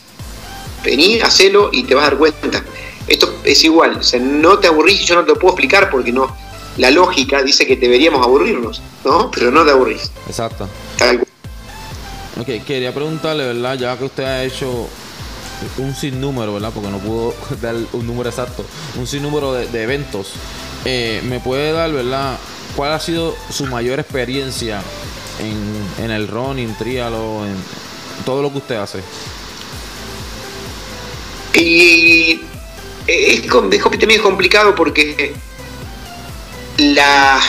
[0.84, 2.64] venir, hacerlo y te vas a dar cuenta.
[3.06, 5.92] Esto es igual, o sea, no te aburrís y yo no te lo puedo explicar
[5.92, 6.34] porque no.
[6.78, 9.30] La lógica dice que deberíamos aburrirnos, ¿no?
[9.30, 10.10] Pero no te aburrís.
[10.26, 10.70] Exacto.
[12.40, 13.78] Ok, quería preguntarle, ¿verdad?
[13.78, 14.88] Ya que usted ha hecho
[15.78, 16.72] un sinnúmero, ¿verdad?
[16.74, 18.64] Porque no pudo dar un número exacto,
[18.98, 20.32] un sinnúmero de, eventos.
[20.86, 22.38] Eh, ¿Me puede dar, ¿verdad?
[22.76, 24.82] ¿Cuál ha sido su mayor experiencia
[25.40, 27.56] en, en el running, trialo, en
[28.26, 29.00] todo lo que usted hace?
[31.54, 32.42] Y
[33.08, 35.36] es, es complicado porque
[36.78, 37.40] la,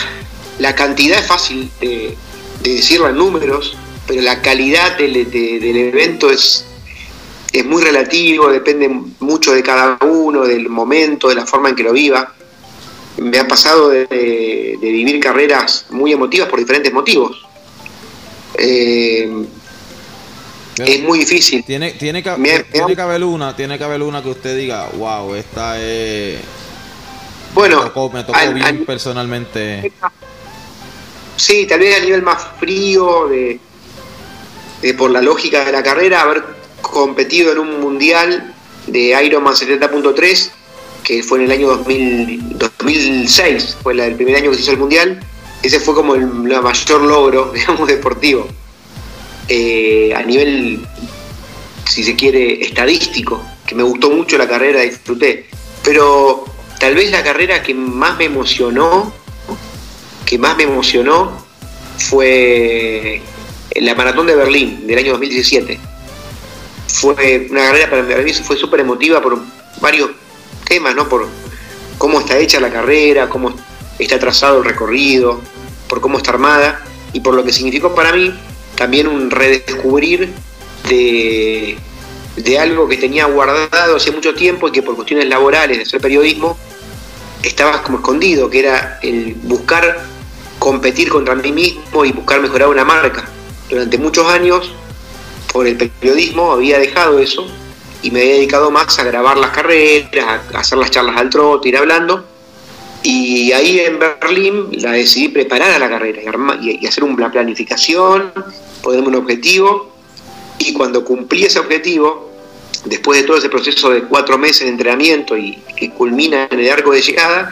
[0.75, 2.15] cantidad es fácil de,
[2.61, 3.75] decirlo en números,
[4.07, 6.65] pero la calidad del, evento es,
[7.51, 11.83] es muy relativo, depende mucho de cada uno, del momento, de la forma en que
[11.83, 12.33] lo viva.
[13.17, 17.45] Me ha pasado de, vivir carreras muy emotivas por diferentes motivos.
[18.57, 19.29] Eh,
[20.77, 21.63] es muy difícil.
[21.63, 25.33] Tiene, tiene, que, tiene que haber una, tiene que haber una que usted diga, wow,
[25.35, 26.39] esta es.
[27.53, 29.93] Bueno, me tocó, bien personalmente.
[31.37, 33.59] Sí, tal vez a nivel más frío, de,
[34.97, 36.43] por la lógica de la carrera, haber
[36.81, 38.53] competido en un mundial
[38.87, 40.51] de Ironman 70.3,
[41.05, 45.19] que fue en el año 2006, fue el primer año que se hizo el mundial.
[45.61, 48.47] Ese fue como el, mayor logro, digamos, deportivo.
[49.47, 50.83] Eh, a nivel,
[51.87, 55.45] si se quiere, estadístico, que me gustó mucho la carrera, disfruté.
[55.83, 56.45] Pero
[56.79, 59.13] tal vez la carrera que más me emocionó,
[60.25, 61.45] que más me emocionó,
[61.99, 63.21] fue
[63.75, 65.79] la maratón de Berlín del año 2017.
[66.87, 69.39] Fue una carrera para mí fue súper emotiva por
[69.81, 70.09] varios
[70.65, 71.07] temas, ¿no?
[71.07, 71.27] Por
[71.97, 73.53] cómo está hecha la carrera, cómo
[73.97, 75.39] está trazado el recorrido,
[75.87, 78.33] por cómo está armada y por lo que significó para mí
[78.75, 80.33] también un redescubrir
[80.89, 81.77] de,
[82.59, 86.57] algo que tenía guardado hace mucho tiempo y que por cuestiones laborales de hacer periodismo
[87.41, 90.05] estaba como escondido, que era el buscar
[90.59, 93.29] competir contra mí mismo y buscar mejorar una marca.
[93.69, 94.71] Durante muchos años,
[95.51, 97.47] por el periodismo, había dejado eso
[98.05, 101.69] y me había dedicado más a grabar las carreras, a hacer las charlas al trote,
[101.69, 102.23] ir hablando.
[103.01, 106.21] Y ahí en Berlín la decidí preparar a la carrera
[106.61, 108.31] y, y hacer una planificación
[108.85, 109.91] ponerme un objetivo
[110.59, 112.31] y cuando cumplí ese objetivo,
[112.85, 116.69] después de todo ese proceso de cuatro meses de entrenamiento y que culmina en el
[116.69, 117.51] arco de llegada,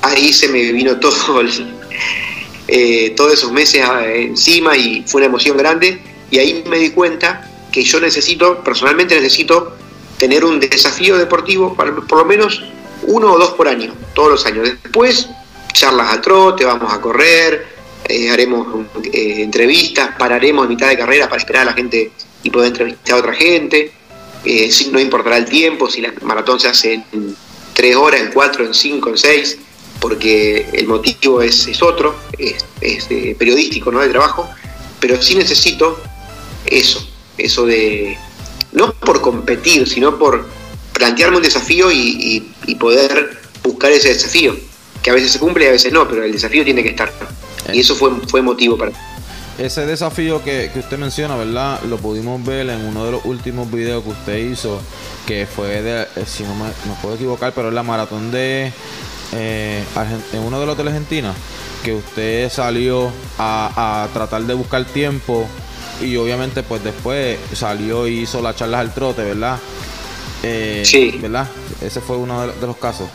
[0.00, 1.42] ahí se me vino todo
[2.68, 6.90] eh, todos esos meses ah, encima y fue una emoción grande y ahí me di
[6.90, 9.76] cuenta que yo necesito, personalmente necesito
[10.20, 12.62] tener un desafío deportivo para por lo menos
[13.04, 14.68] uno o dos por año, todos los años.
[14.82, 15.26] Después,
[15.72, 17.66] charlas al trote, vamos a correr,
[18.04, 22.50] eh, haremos eh, entrevistas, pararemos en mitad de carrera para esperar a la gente y
[22.50, 23.92] poder entrevistar a otra gente.
[24.44, 27.34] Eh, no importará el tiempo, si la maratón se hace en
[27.72, 29.56] tres horas, en cuatro, en cinco, en seis,
[30.00, 32.62] porque el motivo es, otro, es,
[33.38, 34.50] periodístico, no de trabajo,
[35.00, 35.98] pero sí necesito
[36.66, 37.06] eso,
[37.38, 38.18] eso de,
[38.72, 40.46] no por competir, sino por
[40.92, 44.54] plantearme un desafío y poder buscar ese desafío,
[45.02, 47.12] que a veces se cumple y a veces no, pero el desafío tiene que estar.
[47.72, 48.92] Y eso fue, fue motivo para...
[49.58, 51.82] Ese desafío que, usted menciona, ¿verdad?
[51.82, 54.80] Lo pudimos ver en uno de los últimos videos que usted hizo,
[55.26, 56.70] que fue de, eh, si no me,
[57.02, 58.72] puedo equivocar, pero es la maratón de,
[59.32, 59.84] eh,
[60.32, 61.34] en uno de los hoteles Argentina,
[61.84, 65.46] que usted salió a, tratar de buscar tiempo
[66.02, 69.58] y obviamente pues después salió y hizo las charlas al trote, ¿verdad?
[70.42, 71.18] Eh, sí.
[71.20, 71.48] ¿Verdad?
[71.80, 73.08] Ese fue uno de, los casos.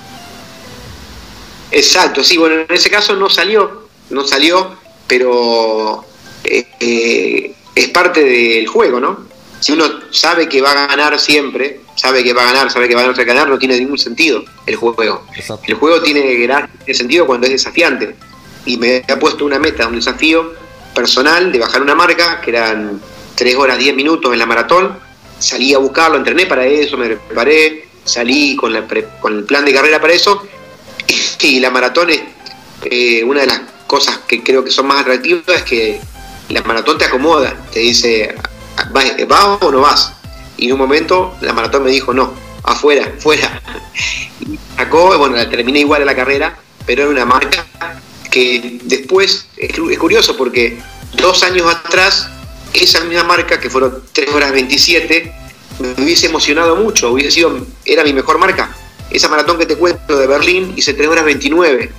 [1.72, 4.76] Exacto, sí, bueno, en ese caso no salió, no salió,
[5.08, 6.06] pero
[6.44, 9.26] eh, eh, es parte del juego, ¿no?
[9.60, 12.96] Si uno sabe que va a ganar siempre, sabe que va a ganar, sabe que
[12.96, 15.26] va a ganar, no tiene ningún sentido el juego.
[15.66, 18.16] El juego tiene gran sentido cuando es desafiante.
[18.66, 20.54] Y me ha puesto una meta, un desafío
[20.96, 23.00] personal de bajar una marca, que eran
[23.36, 24.98] 3 horas 10 minutos en la maratón.
[25.38, 28.74] Salí a buscarlo, entrené para eso, me preparé, salí con,
[29.20, 30.42] con el plan de carrera para eso.
[31.42, 32.22] Y la maratón es
[32.86, 36.02] eh, una de las cosas que creo que son más atractivas es que
[36.50, 38.34] la maratón te acomoda, te dice,
[38.92, 40.14] ¿vas o no vas?
[40.58, 43.62] Y en un momento la maratón me dijo, no, afuera, fuera.
[44.40, 47.66] Y sacó, bueno, la terminé igual a la carrera, pero era una marca
[48.36, 50.78] que después, es, curioso porque
[51.14, 52.28] dos años atrás,
[52.74, 55.34] esa misma marca, que fueron 3 horas 27,
[55.80, 58.76] me hubiese emocionado mucho, hubiese sido, era mi mejor marca.
[59.10, 61.90] Esa maratón que te cuento de Berlín hice 3 horas 29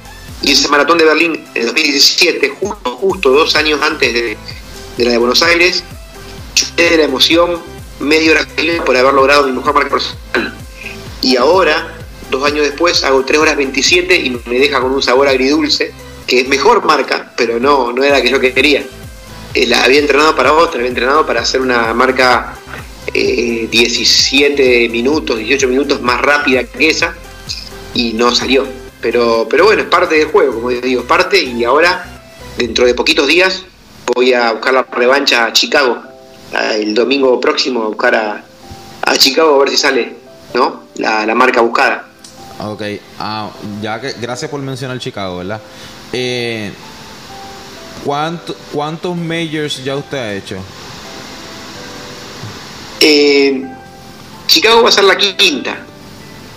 [0.42, 4.36] y ese maratón de Berlín en 2017, justo, justo dos años antes de,
[4.98, 5.84] la de Buenos Aires,
[6.54, 7.62] yo de la emoción
[7.98, 8.46] medio hora
[8.84, 10.54] por haber logrado mi mejor marca personal.
[11.22, 11.96] Y ahora,
[12.30, 15.94] dos años después, hago 3 horas 27 y me deja con un sabor agridulce,
[16.26, 18.84] que es mejor marca, pero no, no era la que yo quería.
[19.54, 22.56] Eh, la había entrenado para otra, había entrenado para hacer una marca
[23.12, 27.14] 17 eh, minutos, 18 minutos más rápida que esa,
[27.94, 28.66] y no salió
[29.06, 32.04] pero, pero bueno, es parte del juego, como digo, es parte y ahora,
[32.56, 33.64] dentro de poquitos días,
[34.14, 36.02] voy a buscar la revancha a Chicago.
[36.74, 40.16] El domingo próximo a buscar a, Chicago a ver si sale,
[40.54, 40.84] ¿no?
[40.96, 42.06] La, marca buscada.
[42.58, 42.82] Ok,
[43.20, 45.60] ah, ya que gracias por mencionar Chicago, ¿verdad?
[46.12, 46.72] Eh,
[48.04, 50.56] ¿Cuántos majors ya usted ha hecho?
[53.00, 53.62] Eh,
[54.46, 55.84] Chicago va a ser la quinta.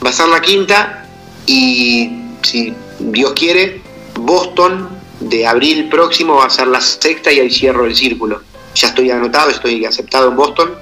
[0.06, 1.08] Va a ser la quinta
[1.46, 2.12] y
[2.44, 3.82] si Dios quiere,
[4.16, 8.42] Boston de abril próximo va a ser la sexta y ahí cierro el círculo.
[8.76, 10.76] ya estoy anotado, estoy aceptado en Boston,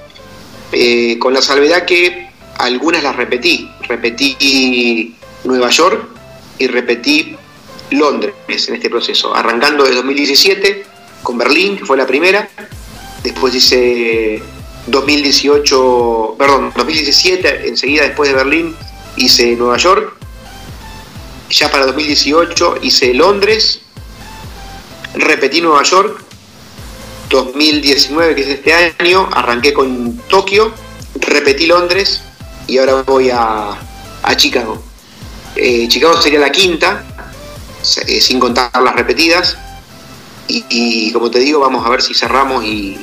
[0.72, 3.72] eh, con la salvedad que algunas las repetí.
[3.88, 6.08] Repetí Nueva York
[6.60, 7.38] y repetí
[7.92, 10.86] Londres en este proceso, arrancando de 2017
[11.24, 12.50] con Berlín, que fue la primera,
[13.24, 14.42] después hice
[14.88, 18.76] 2018, perdón, 2017, enseguida después de Berlín
[19.18, 20.14] hice Nueva York,
[21.50, 23.82] ya para 2018 hice Londres,
[25.16, 26.24] repetí Nueva York,
[27.30, 30.74] 2019 que es este año, arranqué con Tokio,
[31.20, 32.22] repetí Londres
[32.68, 33.78] y ahora voy a,
[34.36, 34.82] Chicago.
[35.56, 37.04] Eh, Chicago sería la quinta,
[38.08, 39.58] eh, sin contar las repetidas.
[40.50, 42.98] Y, como te digo, vamos a ver si cerramos y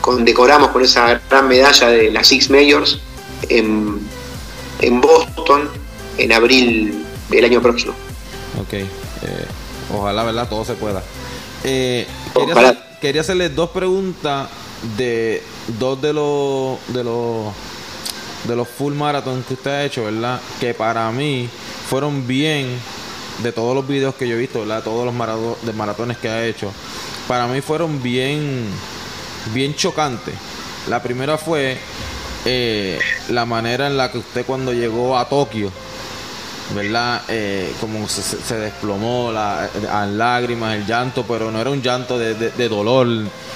[0.00, 3.00] condecoramos con esa gran medalla de las Six Majors
[3.48, 3.98] en,
[4.80, 5.68] en Boston
[6.18, 7.94] en abril del año próximo.
[8.60, 8.86] Ok, eh,
[9.92, 10.48] ojalá, ¿verdad?
[10.48, 11.02] Todo se pueda.
[11.64, 12.06] Eh,
[13.00, 14.48] quería, hacerle dos preguntas
[14.96, 15.42] de
[15.78, 17.54] dos de los de los
[18.46, 20.40] de los full marathon que usted ha hecho, ¿verdad?
[20.60, 21.48] Que para mí
[21.88, 22.78] fueron bien
[23.42, 24.82] de todos los videos que yo he visto, ¿verdad?
[24.82, 26.72] Todos los maratones que ha hecho,
[27.26, 28.66] para mí fueron bien,
[29.52, 30.34] bien chocantes.
[30.88, 31.78] La primera fue
[32.44, 32.98] eh,
[33.30, 35.70] la manera en la que usted cuando llegó a Tokio,
[36.74, 37.22] ¿verdad?
[37.28, 39.68] Eh, como se, desplomó la,
[40.06, 43.06] lágrimas, el llanto, pero no era un llanto de, dolor,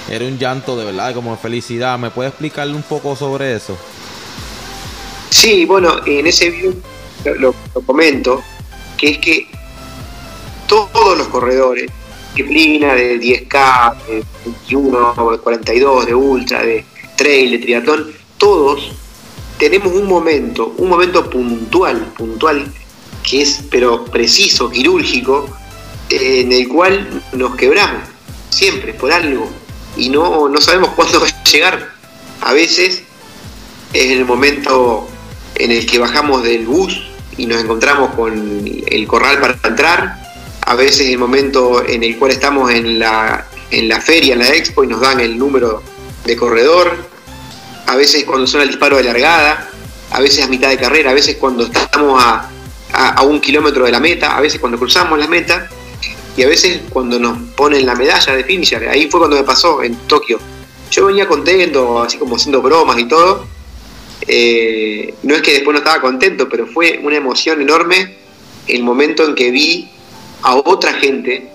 [0.09, 1.99] era un llanto de verdad, como de felicidad.
[1.99, 3.77] ¿Me puede explicarle un poco sobre eso?
[5.31, 6.75] Sí, bueno, en ese video
[7.39, 8.43] lo comento,
[8.97, 9.58] que es que
[10.69, 11.91] todos los corredores,
[12.35, 16.85] disciplina de 10K, de 21, de 42, de ultra, de
[17.17, 18.93] trail, de triatlón, todos
[19.59, 22.73] tenemos un momento, un momento puntual, puntual,
[23.29, 25.49] que es pero preciso, quirúrgico,
[26.11, 28.05] en el cual nos quebramos,
[28.51, 29.49] siempre, por algo,
[29.97, 31.93] y no, no sabemos cuándo va a llegar.
[32.41, 33.03] A veces
[33.93, 35.09] es el momento
[35.57, 37.03] en el que bajamos del bus
[37.37, 40.28] y nos encontramos con el corral para entrar,
[40.69, 44.49] a veces el momento en el cual estamos en la, en la feria, en la
[44.55, 45.83] expo, y nos dan el número
[46.27, 46.95] de corredor,
[47.87, 49.71] a veces cuando suena el disparo de largada,
[50.11, 52.51] a veces a mitad de carrera, a veces cuando estamos a,
[52.93, 55.71] a, un kilómetro de la meta, a veces cuando cruzamos la meta,
[56.37, 58.91] y a veces cuando nos ponen la medalla de finisher.
[58.91, 60.39] Ahí fue cuando me pasó en Tokio.
[60.91, 63.47] Yo venía contento, así como haciendo bromas y todo.
[64.27, 68.19] Eh, no es que después no estaba contento, pero fue una emoción enorme
[68.67, 69.89] el momento en que vi
[70.43, 71.49] a otra gente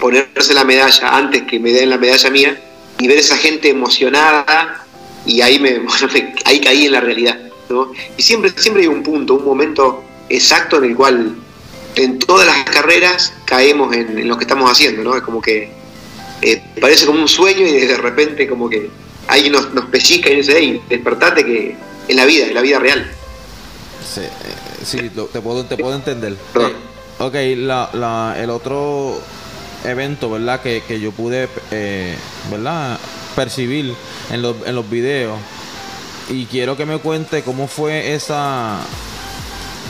[0.00, 2.60] ponerse la medalla antes que me den la medalla mía
[2.98, 4.84] y ver esa gente emocionada
[5.26, 5.80] y ahí me,
[6.44, 7.38] ahí caí en la realidad
[8.16, 11.36] y siempre siempre hay un punto un momento exacto en el cual
[11.96, 15.70] en todas las carreras caemos en, lo que estamos haciendo no es como que
[16.40, 18.88] eh, parece como un sueño y de repente como que
[19.26, 21.76] ahí nos, nos pellizca y dice hey despertate que
[22.08, 23.10] en la vida en la vida real
[24.84, 26.36] sí, eh, te puedo te puedo entender
[27.18, 29.20] Ok, la, la, el otro
[29.84, 30.60] evento, ¿verdad?
[30.60, 32.16] Que, que yo pude, eh,
[32.50, 32.98] ¿verdad?
[33.34, 33.94] Percibir
[34.30, 35.38] en los, en los videos.
[36.28, 38.78] Y quiero que me cuente cómo fue esa,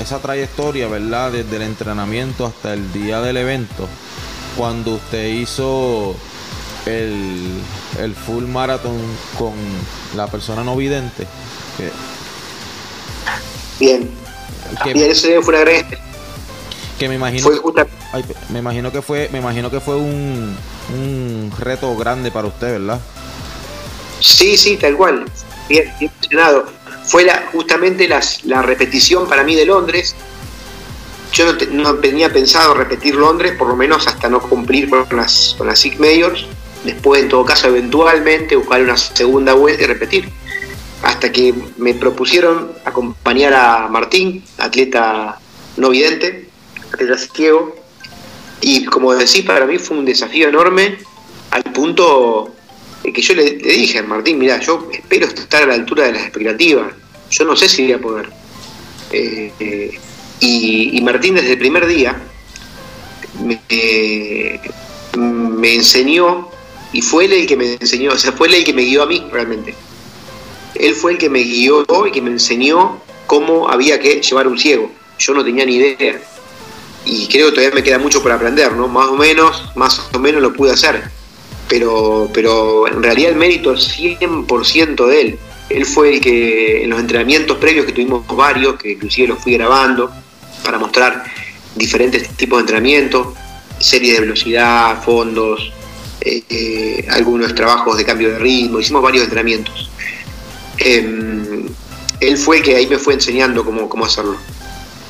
[0.00, 1.32] esa trayectoria, ¿verdad?
[1.32, 3.88] Desde el entrenamiento hasta el día del evento.
[4.56, 6.16] Cuando usted hizo
[6.86, 7.60] el,
[8.00, 8.98] el full marathon
[9.38, 9.52] con
[10.16, 11.26] la persona no vidente.
[13.78, 14.10] Bien.
[14.82, 16.07] Que, eso fue una gran
[16.98, 17.48] que me imagino
[18.50, 20.56] me imagino que fue me imagino que fue un,
[20.94, 23.00] un reto grande para usted verdad
[24.20, 25.24] sí sí tal cual.
[25.68, 26.10] Bien, bien
[27.04, 28.08] fue la, justamente
[28.44, 30.14] la repetición para mí de Londres.
[31.32, 35.66] Yo no, tenía pensado repetir Londres por lo menos hasta no cumplir con las con
[35.66, 36.46] las SIG Majors.
[36.84, 40.28] Después en todo caso eventualmente buscar una segunda vuelta y repetir.
[41.02, 45.38] Hasta que me propusieron acompañar a Martín atleta
[45.76, 46.47] no vidente
[47.32, 47.74] ciego.
[48.60, 50.98] Y como decís, para mí fue un desafío enorme
[51.50, 52.54] al punto
[53.12, 56.22] que yo le, dije a Martín, mira, yo espero estar a la altura de las
[56.22, 56.92] expectativas.
[57.30, 58.28] Yo no sé si voy a poder.
[59.12, 59.98] Eh, eh,
[60.40, 62.20] y, Martín desde el primer día
[63.42, 63.60] me,
[65.16, 66.48] me, enseñó,
[66.92, 69.02] y fue él el que me enseñó, o sea, fue él el que me guió
[69.02, 69.74] a mí realmente.
[70.74, 74.58] Él fue el que me guió y que me enseñó cómo había que llevar un
[74.58, 74.90] ciego.
[75.18, 76.20] Yo no tenía ni idea
[77.08, 78.86] y creo que todavía me queda mucho por aprender, ¿no?
[78.86, 81.02] Más o menos, más o menos lo pude hacer,
[81.68, 85.38] pero, pero en realidad el mérito es 100% de él.
[85.70, 89.54] Él fue el que en los entrenamientos previos que tuvimos varios, que inclusive los fui
[89.54, 90.10] grabando
[90.64, 91.24] para mostrar
[91.76, 93.28] diferentes tipos de entrenamientos,
[93.78, 95.72] series de velocidad, fondos,
[96.20, 99.90] eh, algunos trabajos de cambio de ritmo, hicimos varios entrenamientos.
[100.78, 101.66] Em,
[102.20, 104.36] él fue el que ahí me fue enseñando cómo, cómo hacerlo.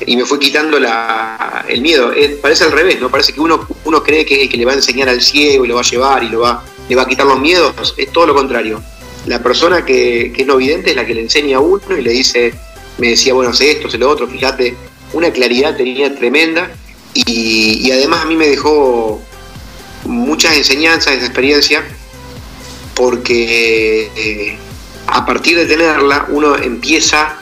[0.05, 2.13] Y me fue quitando la, el miedo.
[2.41, 3.09] parece al revés, ¿no?
[3.09, 5.65] Parece que uno, uno cree que es el que le va a enseñar al ciego
[5.65, 7.93] y lo va a llevar y lo va, le va a quitar los miedos.
[7.97, 8.81] Es todo lo contrario.
[9.25, 12.01] La persona que, que es no vidente es la que le enseña a uno y
[12.01, 12.53] le dice,
[12.97, 14.75] me decía, bueno, hace esto, hace lo otro, fíjate,
[15.13, 16.71] una claridad tenía tremenda
[17.13, 19.21] y, además a mí me dejó
[20.05, 21.83] muchas enseñanzas, esa experiencia,
[22.95, 24.57] porque eh,
[25.07, 27.38] a partir de tenerla uno empieza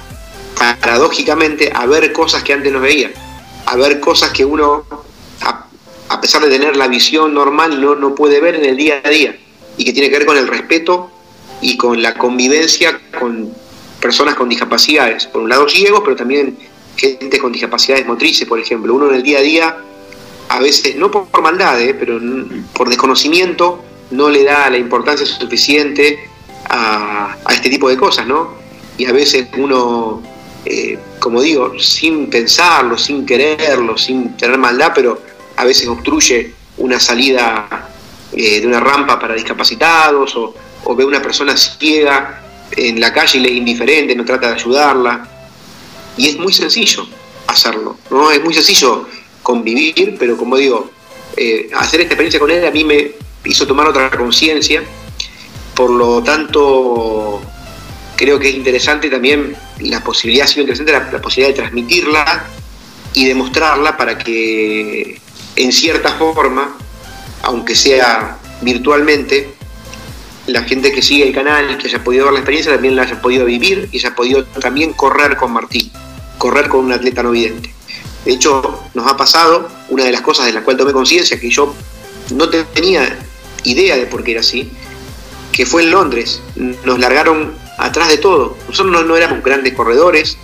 [0.58, 3.12] paradójicamente a ver cosas que antes no veía,
[3.66, 4.84] a ver cosas que uno,
[5.42, 9.10] a, pesar de tener la visión normal, no, no puede ver en el día a
[9.10, 9.38] día,
[9.78, 11.12] y que tiene que ver con el respeto
[11.62, 13.54] y con la convivencia con
[14.00, 16.58] personas con discapacidades, por un lado ciegos, pero también
[16.96, 18.94] gente con discapacidades motrices, por ejemplo.
[18.94, 19.78] Uno en el día a día,
[20.50, 22.20] a veces, no por, maldad, eh, pero
[22.74, 26.30] por desconocimiento, no le da la importancia suficiente
[26.70, 28.54] a, este tipo de cosas, ¿no?
[28.98, 30.22] Y a veces uno,
[30.70, 35.22] eh, como digo, sin pensarlo, sin quererlo, sin tener maldad, pero
[35.56, 37.90] a veces obstruye una salida
[38.34, 40.54] eh, de una rampa para discapacitados o,
[40.96, 42.42] ve una persona ciega
[42.72, 45.28] en la calle y le es indiferente, no trata de ayudarla.
[46.18, 47.08] Y es muy sencillo
[47.48, 48.32] hacerlo, ¿no?
[48.32, 49.08] Es muy sencillo
[49.44, 50.90] convivir, pero como digo,
[51.38, 53.12] eh, hacer esta experiencia con él a mí me
[53.46, 54.84] hizo tomar otra conciencia,
[55.76, 57.42] por lo tanto
[58.18, 62.46] creo que es interesante también la posibilidad, ha sido interesante la, posibilidad de transmitirla
[63.14, 65.22] y demostrarla para que
[65.56, 66.76] en cierta forma,
[67.44, 69.54] aunque sea virtualmente,
[70.48, 73.22] la gente que sigue el canal, que haya podido ver la experiencia, también la haya
[73.22, 75.92] podido vivir y haya podido también correr con Martín,
[76.38, 77.74] correr con un atleta no vidente.
[78.26, 81.50] De hecho, nos ha pasado, una de las cosas de las cuales tomé conciencia, que
[81.50, 81.74] yo
[82.32, 83.18] no tenía
[83.64, 84.70] idea de por qué era así,
[85.52, 86.42] que fue en Londres.
[86.56, 88.58] Nos largaron atrás de todo.
[88.68, 90.38] Nosotros no, éramos grandes corredores,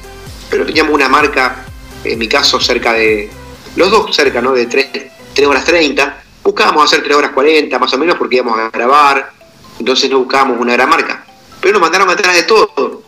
[0.49, 1.65] pero teníamos una marca,
[2.03, 3.29] en mi caso, cerca de,
[3.75, 4.53] los dos cerca, ¿no?
[4.53, 4.88] De 3,
[5.34, 6.23] 3 horas 30.
[6.43, 9.31] Buscábamos hacer 3 horas 40, más o menos, porque íbamos a grabar,
[9.79, 11.25] entonces no buscábamos una gran marca.
[11.59, 13.01] Pero nos mandaron atrás de todo.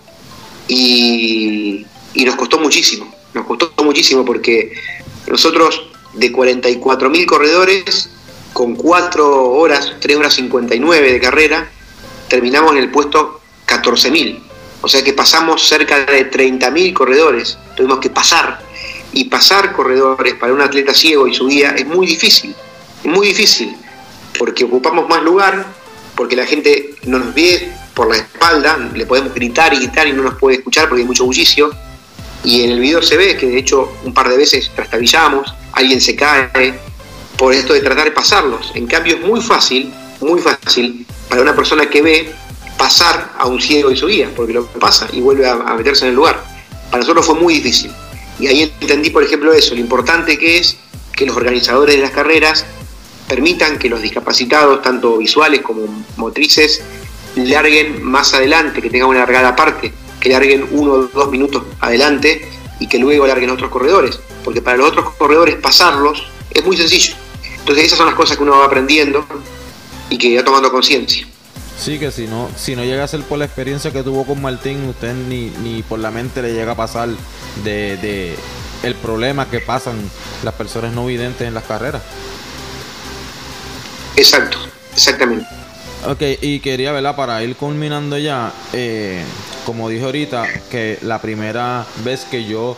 [0.67, 3.13] Y, nos costó muchísimo.
[3.33, 4.73] Nos costó muchísimo porque
[5.27, 8.09] nosotros de 44.000 corredores,
[8.53, 11.69] con 4 horas, 3 horas 59 de carrera,
[12.29, 14.39] terminamos en el puesto 14.000.
[14.81, 17.57] O sea que pasamos cerca de 30.000 corredores.
[17.75, 18.59] Tuvimos que pasar.
[19.13, 22.53] Y pasar corredores para un atleta ciego y su guía es muy difícil.
[23.03, 23.75] Es muy difícil.
[24.37, 25.65] Porque ocupamos más lugar,
[26.15, 30.13] porque la gente no nos ve por la espalda, le podemos gritar y gritar y
[30.13, 31.71] no nos puede escuchar porque hay mucho bullicio.
[32.43, 35.99] Y en el video se ve que de hecho un par de veces trastabillamos, alguien
[35.99, 36.77] se cae
[37.37, 38.71] por esto de tratar de pasarlos.
[38.75, 39.91] En cambio es muy fácil,
[40.21, 42.35] muy fácil para una persona que ve
[42.77, 46.05] pasar a un ciego y su guía, porque lo pasa y vuelve a, a meterse
[46.05, 46.43] en el lugar.
[46.89, 47.91] Para nosotros fue muy difícil.
[48.39, 50.77] Y ahí entendí, por ejemplo, eso, lo importante que es
[51.15, 52.65] que los organizadores de las carreras
[53.27, 55.81] permitan que los discapacitados, tanto visuales como
[56.17, 56.81] motrices,
[57.35, 62.47] larguen más adelante, que tengan una largada aparte, que larguen uno o dos minutos adelante
[62.79, 67.15] y que luego larguen otros corredores, porque para los otros corredores pasarlos es muy sencillo.
[67.59, 69.25] Entonces esas son las cosas que uno va aprendiendo
[70.09, 71.27] y que va tomando conciencia.
[71.79, 74.41] Sí, que si no, si no llega a ser por la experiencia que tuvo con
[74.41, 77.09] Martín, usted ni, ni por la mente le llega a pasar
[77.63, 78.35] de, de
[78.83, 79.95] el problema que pasan
[80.43, 82.01] las personas no videntes en las carreras.
[84.15, 84.57] Exacto,
[84.93, 85.45] exactamente.
[86.07, 87.15] Ok, y quería, ¿verdad?
[87.15, 89.23] Para ir culminando ya, eh,
[89.65, 92.77] como dije ahorita, que la primera vez que yo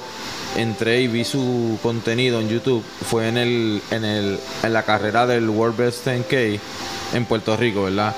[0.55, 5.27] entré y vi su contenido en YouTube fue en el, en el, en la carrera
[5.27, 6.59] del World Best 10K
[7.13, 8.15] en Puerto Rico, ¿verdad?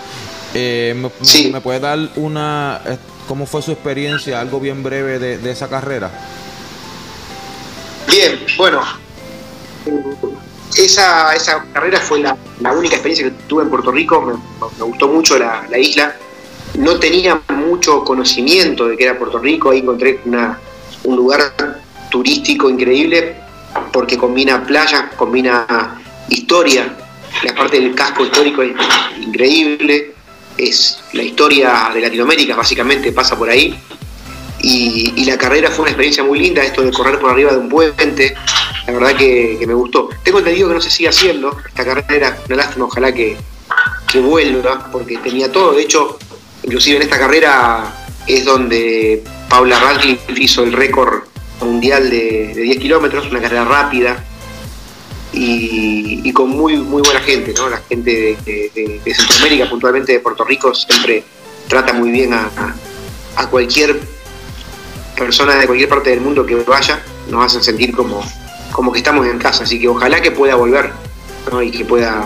[0.53, 1.51] Eh, me, sí.
[1.51, 2.97] ¿Me puede dar una, eh,
[3.27, 6.11] cómo fue su experiencia, algo bien breve de, de esa carrera?
[8.07, 8.81] Bien, bueno,
[10.75, 12.37] esa, esa carrera fue la,
[12.73, 16.15] única experiencia que tuve en Puerto Rico, me, gustó mucho la, isla.
[16.75, 20.21] No tenía mucho conocimiento de que era Puerto Rico, ahí encontré
[21.03, 21.53] un lugar
[22.09, 23.35] turístico increíble
[23.91, 26.95] porque combina playa, combina historia,
[27.43, 28.73] la parte del casco histórico es
[29.19, 30.13] increíble,
[30.59, 33.79] es la historia de Latinoamérica, básicamente pasa por ahí.
[34.61, 37.69] Y, la carrera fue una experiencia muy linda, esto de correr por arriba de un
[37.69, 38.35] puente,
[38.87, 40.09] la verdad que, me gustó.
[40.23, 43.37] Tengo entendido que no se sigue haciendo esta carrera, una lástima, ojalá que,
[44.15, 45.73] vuelva, porque tenía todo.
[45.73, 46.17] De hecho,
[46.63, 47.93] inclusive en esta carrera
[48.27, 51.23] es donde Paula Radcliffe hizo el récord
[51.61, 54.25] mundial de, 10 kilómetros, una carrera rápida.
[55.31, 57.69] Y, con muy muy buena gente, ¿no?
[57.69, 61.23] La gente de, Centroamérica, puntualmente de Puerto Rico, siempre
[61.67, 62.49] trata muy bien a,
[63.49, 63.99] cualquier
[65.15, 68.21] persona de cualquier parte del mundo que vaya, nos hacen sentir como,
[68.71, 70.91] como que estamos en casa, así que ojalá que pueda volver
[71.63, 72.25] y que pueda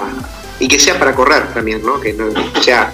[0.60, 2.00] y que sea para correr también, ¿no?
[2.00, 2.26] que no
[2.62, 2.92] sea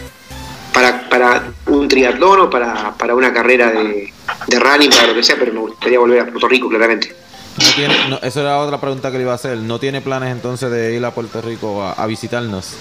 [0.73, 4.13] para, para un triatlón o para, para una carrera de,
[4.47, 7.15] de running, para lo que sea, pero me gustaría volver a Puerto Rico claramente.
[7.57, 9.57] No tiene, eso era otra pregunta que le iba a hacer.
[9.57, 12.73] ¿No tiene planes entonces de ir a Puerto Rico a, visitarnos?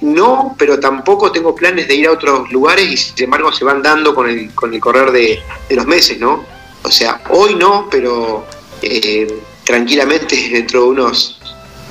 [0.00, 3.82] no, pero tampoco tengo planes de ir a otros lugares y sin embargo se van
[3.82, 6.44] dando con el, con el correr de, los meses, ¿no?
[6.82, 8.46] O sea, hoy no, pero
[8.82, 9.26] eh,
[9.64, 11.40] tranquilamente dentro de unos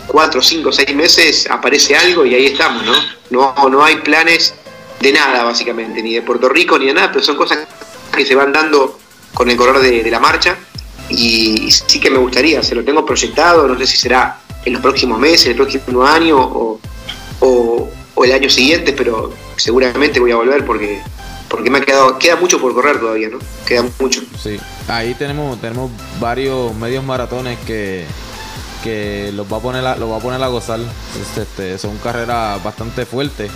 [0.08, 2.94] cuatro, cinco, seis meses aparece algo y ahí estamos, ¿no?
[3.30, 4.56] No, no hay planes
[5.00, 7.60] de nada, básicamente, ni de Puerto Rico ni de nada, pero son cosas
[8.16, 8.98] que se van dando
[9.38, 10.58] con el color de, la marcha
[11.10, 14.82] y sí que me gustaría, se lo tengo proyectado, no sé si será en los
[14.82, 16.80] próximos meses, el próximo año
[17.40, 17.90] o,
[18.24, 21.02] el año siguiente, pero seguramente voy a volver porque
[21.50, 23.38] porque me ha quedado queda mucho por correr todavía, ¿no?
[23.68, 24.22] Queda mucho.
[24.42, 28.06] Sí, ahí tenemos tenemos varios medios maratones que
[28.84, 30.80] que los va a poner a, los va a poner a gozar.
[31.38, 33.52] Este, son carreras bastante fuertes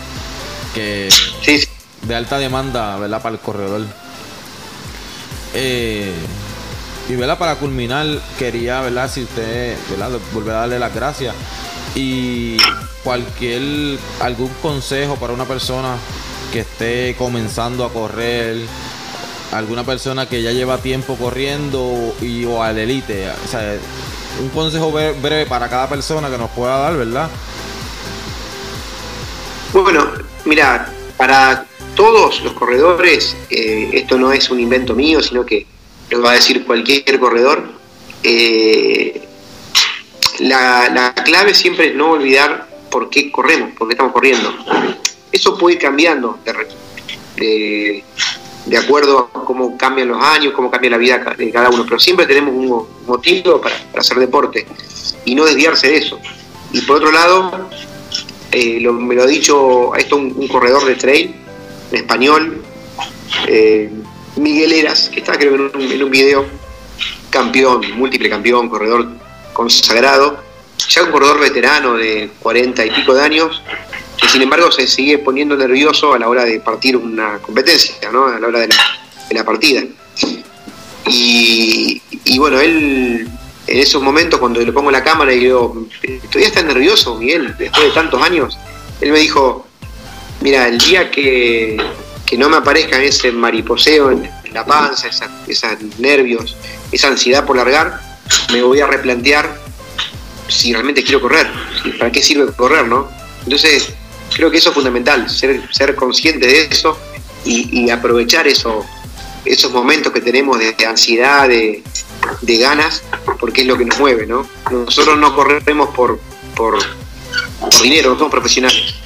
[0.76, 1.10] que
[2.04, 3.20] de alta demanda, ¿verdad?
[3.20, 3.82] Para el corredor.
[5.54, 6.14] Eh,
[7.10, 7.38] y ¿verdad?
[7.38, 8.06] para culminar,
[8.38, 9.10] quería, ¿verdad?
[9.12, 10.20] Si usted, ¿verdad?
[10.34, 11.36] Volver a darle las gracias.
[11.96, 12.58] Y
[13.04, 15.96] cualquier, algún consejo para una persona
[16.54, 18.58] que esté comenzando a correr,
[19.52, 23.30] alguna persona que ya lleva tiempo corriendo y o al elite.
[23.30, 23.76] O sea,
[24.40, 27.30] un consejo breve para cada persona que nos pueda dar, ¿verdad?
[29.74, 30.06] Bueno,
[30.46, 31.66] mira, para
[32.02, 35.68] todos los corredores, eh, esto no es un invento mío, sino que
[36.10, 37.64] lo va a decir cualquier corredor.
[38.24, 39.22] Eh,
[40.40, 44.52] la, clave siempre es no olvidar por qué corremos, por qué estamos corriendo.
[45.32, 46.40] Eso puede ir cambiando
[47.36, 48.04] de,
[48.76, 52.26] acuerdo a cómo cambian los años, cómo cambia la vida de cada uno, pero siempre
[52.26, 54.66] tenemos un motivo para, hacer deporte
[55.24, 56.20] y no desviarse de eso.
[56.74, 57.70] Y por otro lado,
[58.52, 61.41] eh, me lo ha dicho esto un corredor de trail,
[61.92, 62.62] en español,
[63.48, 63.92] eh,
[64.38, 66.46] Miguel Eras, que está creo en un, en un video,
[67.30, 69.08] campeón, múltiple campeón, corredor
[69.54, 70.44] consagrado,
[70.90, 73.62] ya un corredor veterano de cuarenta y pico de años,
[74.18, 78.28] que sin embargo se sigue poniendo nervioso a la hora de partir una competencia, ¿no?
[78.28, 78.70] a la hora de
[79.32, 79.84] la, partida.
[81.08, 83.28] Y, y, bueno, él
[83.68, 85.88] en esos momentos cuando le pongo la cámara y digo,
[86.30, 88.58] ¿todavía estás nervioso, Miguel, después de tantos años?
[89.00, 89.66] Él me dijo,
[90.42, 91.78] Mira, el día que,
[92.38, 96.56] no me aparezca ese mariposeo en la panza, esos nervios,
[96.92, 98.02] esa ansiedad por largar,
[98.52, 99.56] me voy a replantear
[100.48, 101.48] si realmente quiero correr,
[102.00, 103.08] para qué sirve correr, ¿no?
[103.44, 103.94] Entonces,
[104.36, 106.98] creo que eso es fundamental, ser, ser consciente de eso
[107.46, 108.84] y, aprovechar eso,
[109.46, 111.84] esos momentos que tenemos de, ansiedad, de,
[112.58, 113.04] ganas,
[113.40, 114.48] porque es lo que nos mueve, ¿no?
[114.72, 116.20] Nosotros no corremos por,
[116.56, 116.80] por,
[117.60, 119.01] por dinero, no somos profesionales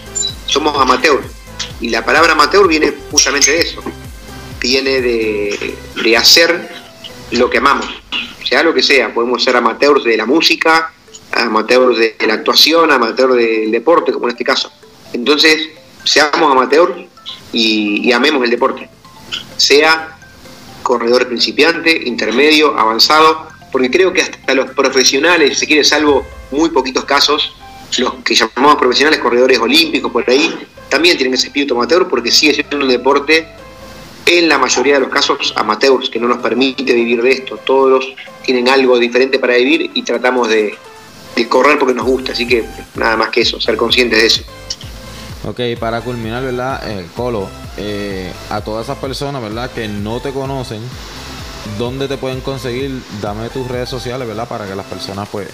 [0.45, 1.25] somos amateurs.
[1.79, 3.81] Y la palabra amateur viene justamente de eso.
[4.59, 6.69] Viene de, hacer
[7.31, 7.87] lo que amamos,
[8.47, 9.13] sea lo que sea.
[9.13, 10.93] Podemos ser amateurs de la música,
[11.31, 14.71] amateurs de la actuación, amateurs del deporte, como en este caso.
[15.13, 15.69] Entonces,
[16.03, 16.93] seamos amateurs
[17.51, 18.89] y, amemos el deporte.
[19.57, 20.17] Sea
[20.83, 27.05] corredor principiante, intermedio, avanzado, porque creo que hasta los profesionales, si quiere, salvo muy poquitos
[27.05, 27.55] casos,
[27.99, 30.53] los que llamamos profesionales, corredores olímpicos por ahí,
[30.89, 33.47] también tienen ese espíritu amateur porque sigue siendo un deporte
[34.25, 37.57] en la mayoría de los casos amateurs, que no nos permite vivir de esto.
[37.57, 40.77] Todos tienen algo diferente para vivir y tratamos de,
[41.49, 42.31] correr porque nos gusta.
[42.31, 42.65] Así que
[42.95, 44.41] nada más que eso, ser conscientes de eso.
[45.43, 46.81] Ok, para culminar, ¿verdad?
[46.89, 49.69] Eh, Colo, eh, a todas esas personas, ¿verdad?
[49.71, 50.81] Que no te conocen,
[51.77, 52.99] ¿dónde te pueden conseguir?
[53.21, 54.47] Dame tus redes sociales, ¿verdad?
[54.47, 55.47] Para que las personas, pues,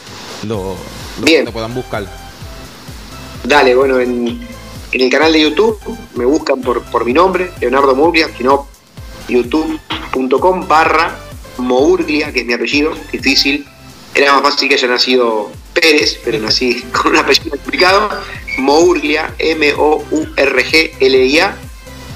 [0.43, 0.77] lo,
[1.25, 2.30] te puedan buscar.
[3.43, 4.39] Dale, bueno, en,
[4.91, 5.79] el canal de YouTube
[6.15, 8.67] me buscan por, por mi nombre, Leonardo Mourglia, sino
[9.27, 11.17] youtube.com barra
[11.57, 13.65] Mourglia, que es mi apellido, difícil.
[14.13, 18.09] Era más fácil que haya nacido Pérez, pero nací con un apellido complicado.
[18.57, 20.37] Mourglia, M-O-U-R-G-L-I-A.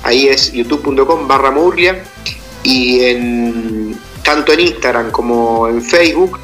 [0.04, 2.04] Ahí es youtube.com barra Mourglia.
[2.64, 6.40] Y en, tanto en Instagram como en Facebook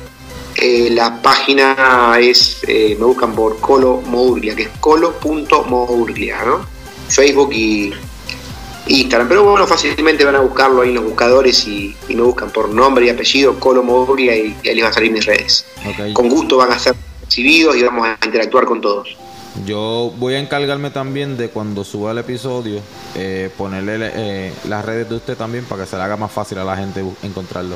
[0.62, 6.66] eh, la página es, eh, me buscan por Colo Mourglia, que es colo.mourglia, ¿no?
[7.10, 7.92] Facebook y,
[8.86, 9.28] Instagram.
[9.28, 13.08] Pero bueno, fácilmente van a buscarlo ahí en los buscadores y, me buscan por nombre
[13.08, 15.66] y apellido, Colo Moglia, y, ahí les van a salir mis redes.
[16.14, 16.96] Con gusto van a ser
[17.26, 19.18] recibidos y vamos a interactuar con todos.
[19.66, 22.82] Yo voy a encargarme también de cuando suba el episodio,
[23.16, 26.60] eh, ponerle eh, las redes de usted también para que se le haga más fácil
[26.60, 27.76] a la gente encontrarlo.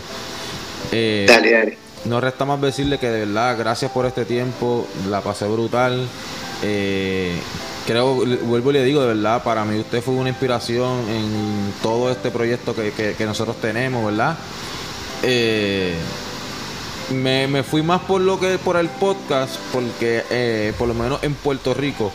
[0.91, 1.84] Eh, dale, dale.
[2.05, 6.07] No resta más decirle que de verdad, gracias por este tiempo, la pasé brutal.
[6.61, 12.11] creo, vuelvo y le digo, de verdad, para mí usted fue una inspiración en todo
[12.11, 14.37] este proyecto que, que nosotros tenemos, ¿verdad?
[15.27, 15.95] Eh,
[17.11, 21.23] me, me, fui más por lo que por el podcast, porque eh, por lo menos
[21.23, 22.11] en Puerto Rico,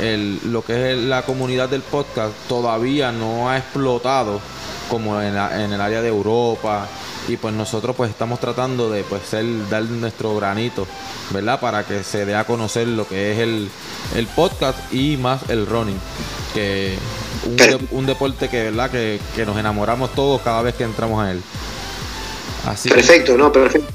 [0.00, 4.40] el, lo que es la comunidad del podcast todavía no ha explotado
[4.88, 6.86] como en, en, el área de Europa.
[7.28, 10.86] Y pues nosotros pues estamos tratando de pues ser, dar nuestro granito,
[11.30, 11.58] ¿verdad?
[11.58, 13.68] Para que se dé a conocer lo que es el,
[14.14, 15.98] el podcast y más el running.
[16.52, 16.96] Que
[17.46, 18.90] un, un deporte que, ¿verdad?
[18.90, 21.42] Que, que, nos enamoramos todos cada vez que entramos a él.
[22.66, 23.50] Así perfecto, ¿no?
[23.52, 23.92] Perfecto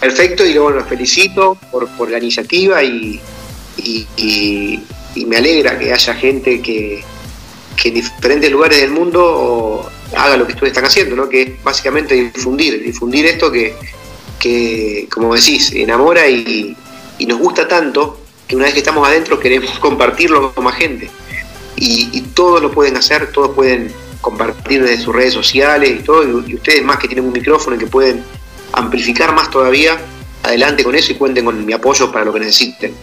[0.00, 3.20] Perfecto, y luego los felicito por, por la iniciativa y,
[3.76, 4.82] y,
[5.26, 7.02] me alegra que haya gente que,
[7.84, 11.28] en diferentes lugares del mundo haga lo que ustedes están haciendo, ¿no?
[11.28, 13.74] que es básicamente difundir, difundir esto que,
[14.38, 16.76] que como decís, enamora y,
[17.26, 21.10] nos gusta tanto que una vez que estamos adentro queremos compartirlo con más gente.
[21.76, 26.22] Y, y todos lo pueden hacer, todos pueden compartir desde sus redes sociales y todo,
[26.46, 28.24] y ustedes más que tienen un micrófono y que pueden
[28.72, 29.98] amplificar más todavía,
[30.42, 32.94] adelante con eso y cuenten con mi apoyo para lo que necesiten.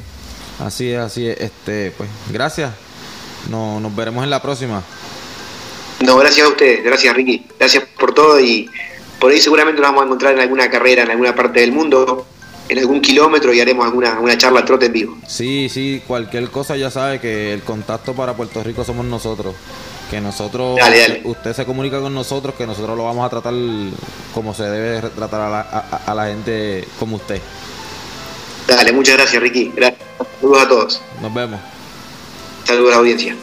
[0.59, 1.39] Así es, así es.
[1.39, 2.71] Este, pues, gracias.
[3.49, 4.81] No, nos veremos en la próxima.
[6.03, 8.69] No, gracias a ustedes, gracias Ricky, gracias por todo y
[9.19, 12.25] por ahí seguramente nos vamos a encontrar en alguna carrera en alguna parte del mundo,
[12.67, 15.17] en algún kilómetro y haremos alguna una charla trote en vivo.
[15.27, 19.55] Sí, sí, cualquier cosa ya sabe que el contacto para Puerto Rico somos nosotros
[20.11, 20.77] que nosotros,
[21.23, 23.53] usted se comunica con nosotros, que nosotros lo vamos a tratar
[24.33, 25.61] como se debe tratar a la,
[26.05, 27.41] a, la gente como usted.
[28.67, 29.71] Dale, muchas gracias Ricky.
[29.75, 30.01] Gracias.
[30.39, 31.01] Saludos a todos.
[31.21, 31.59] Nos vemos.
[32.65, 33.35] Saludos a la audiencia.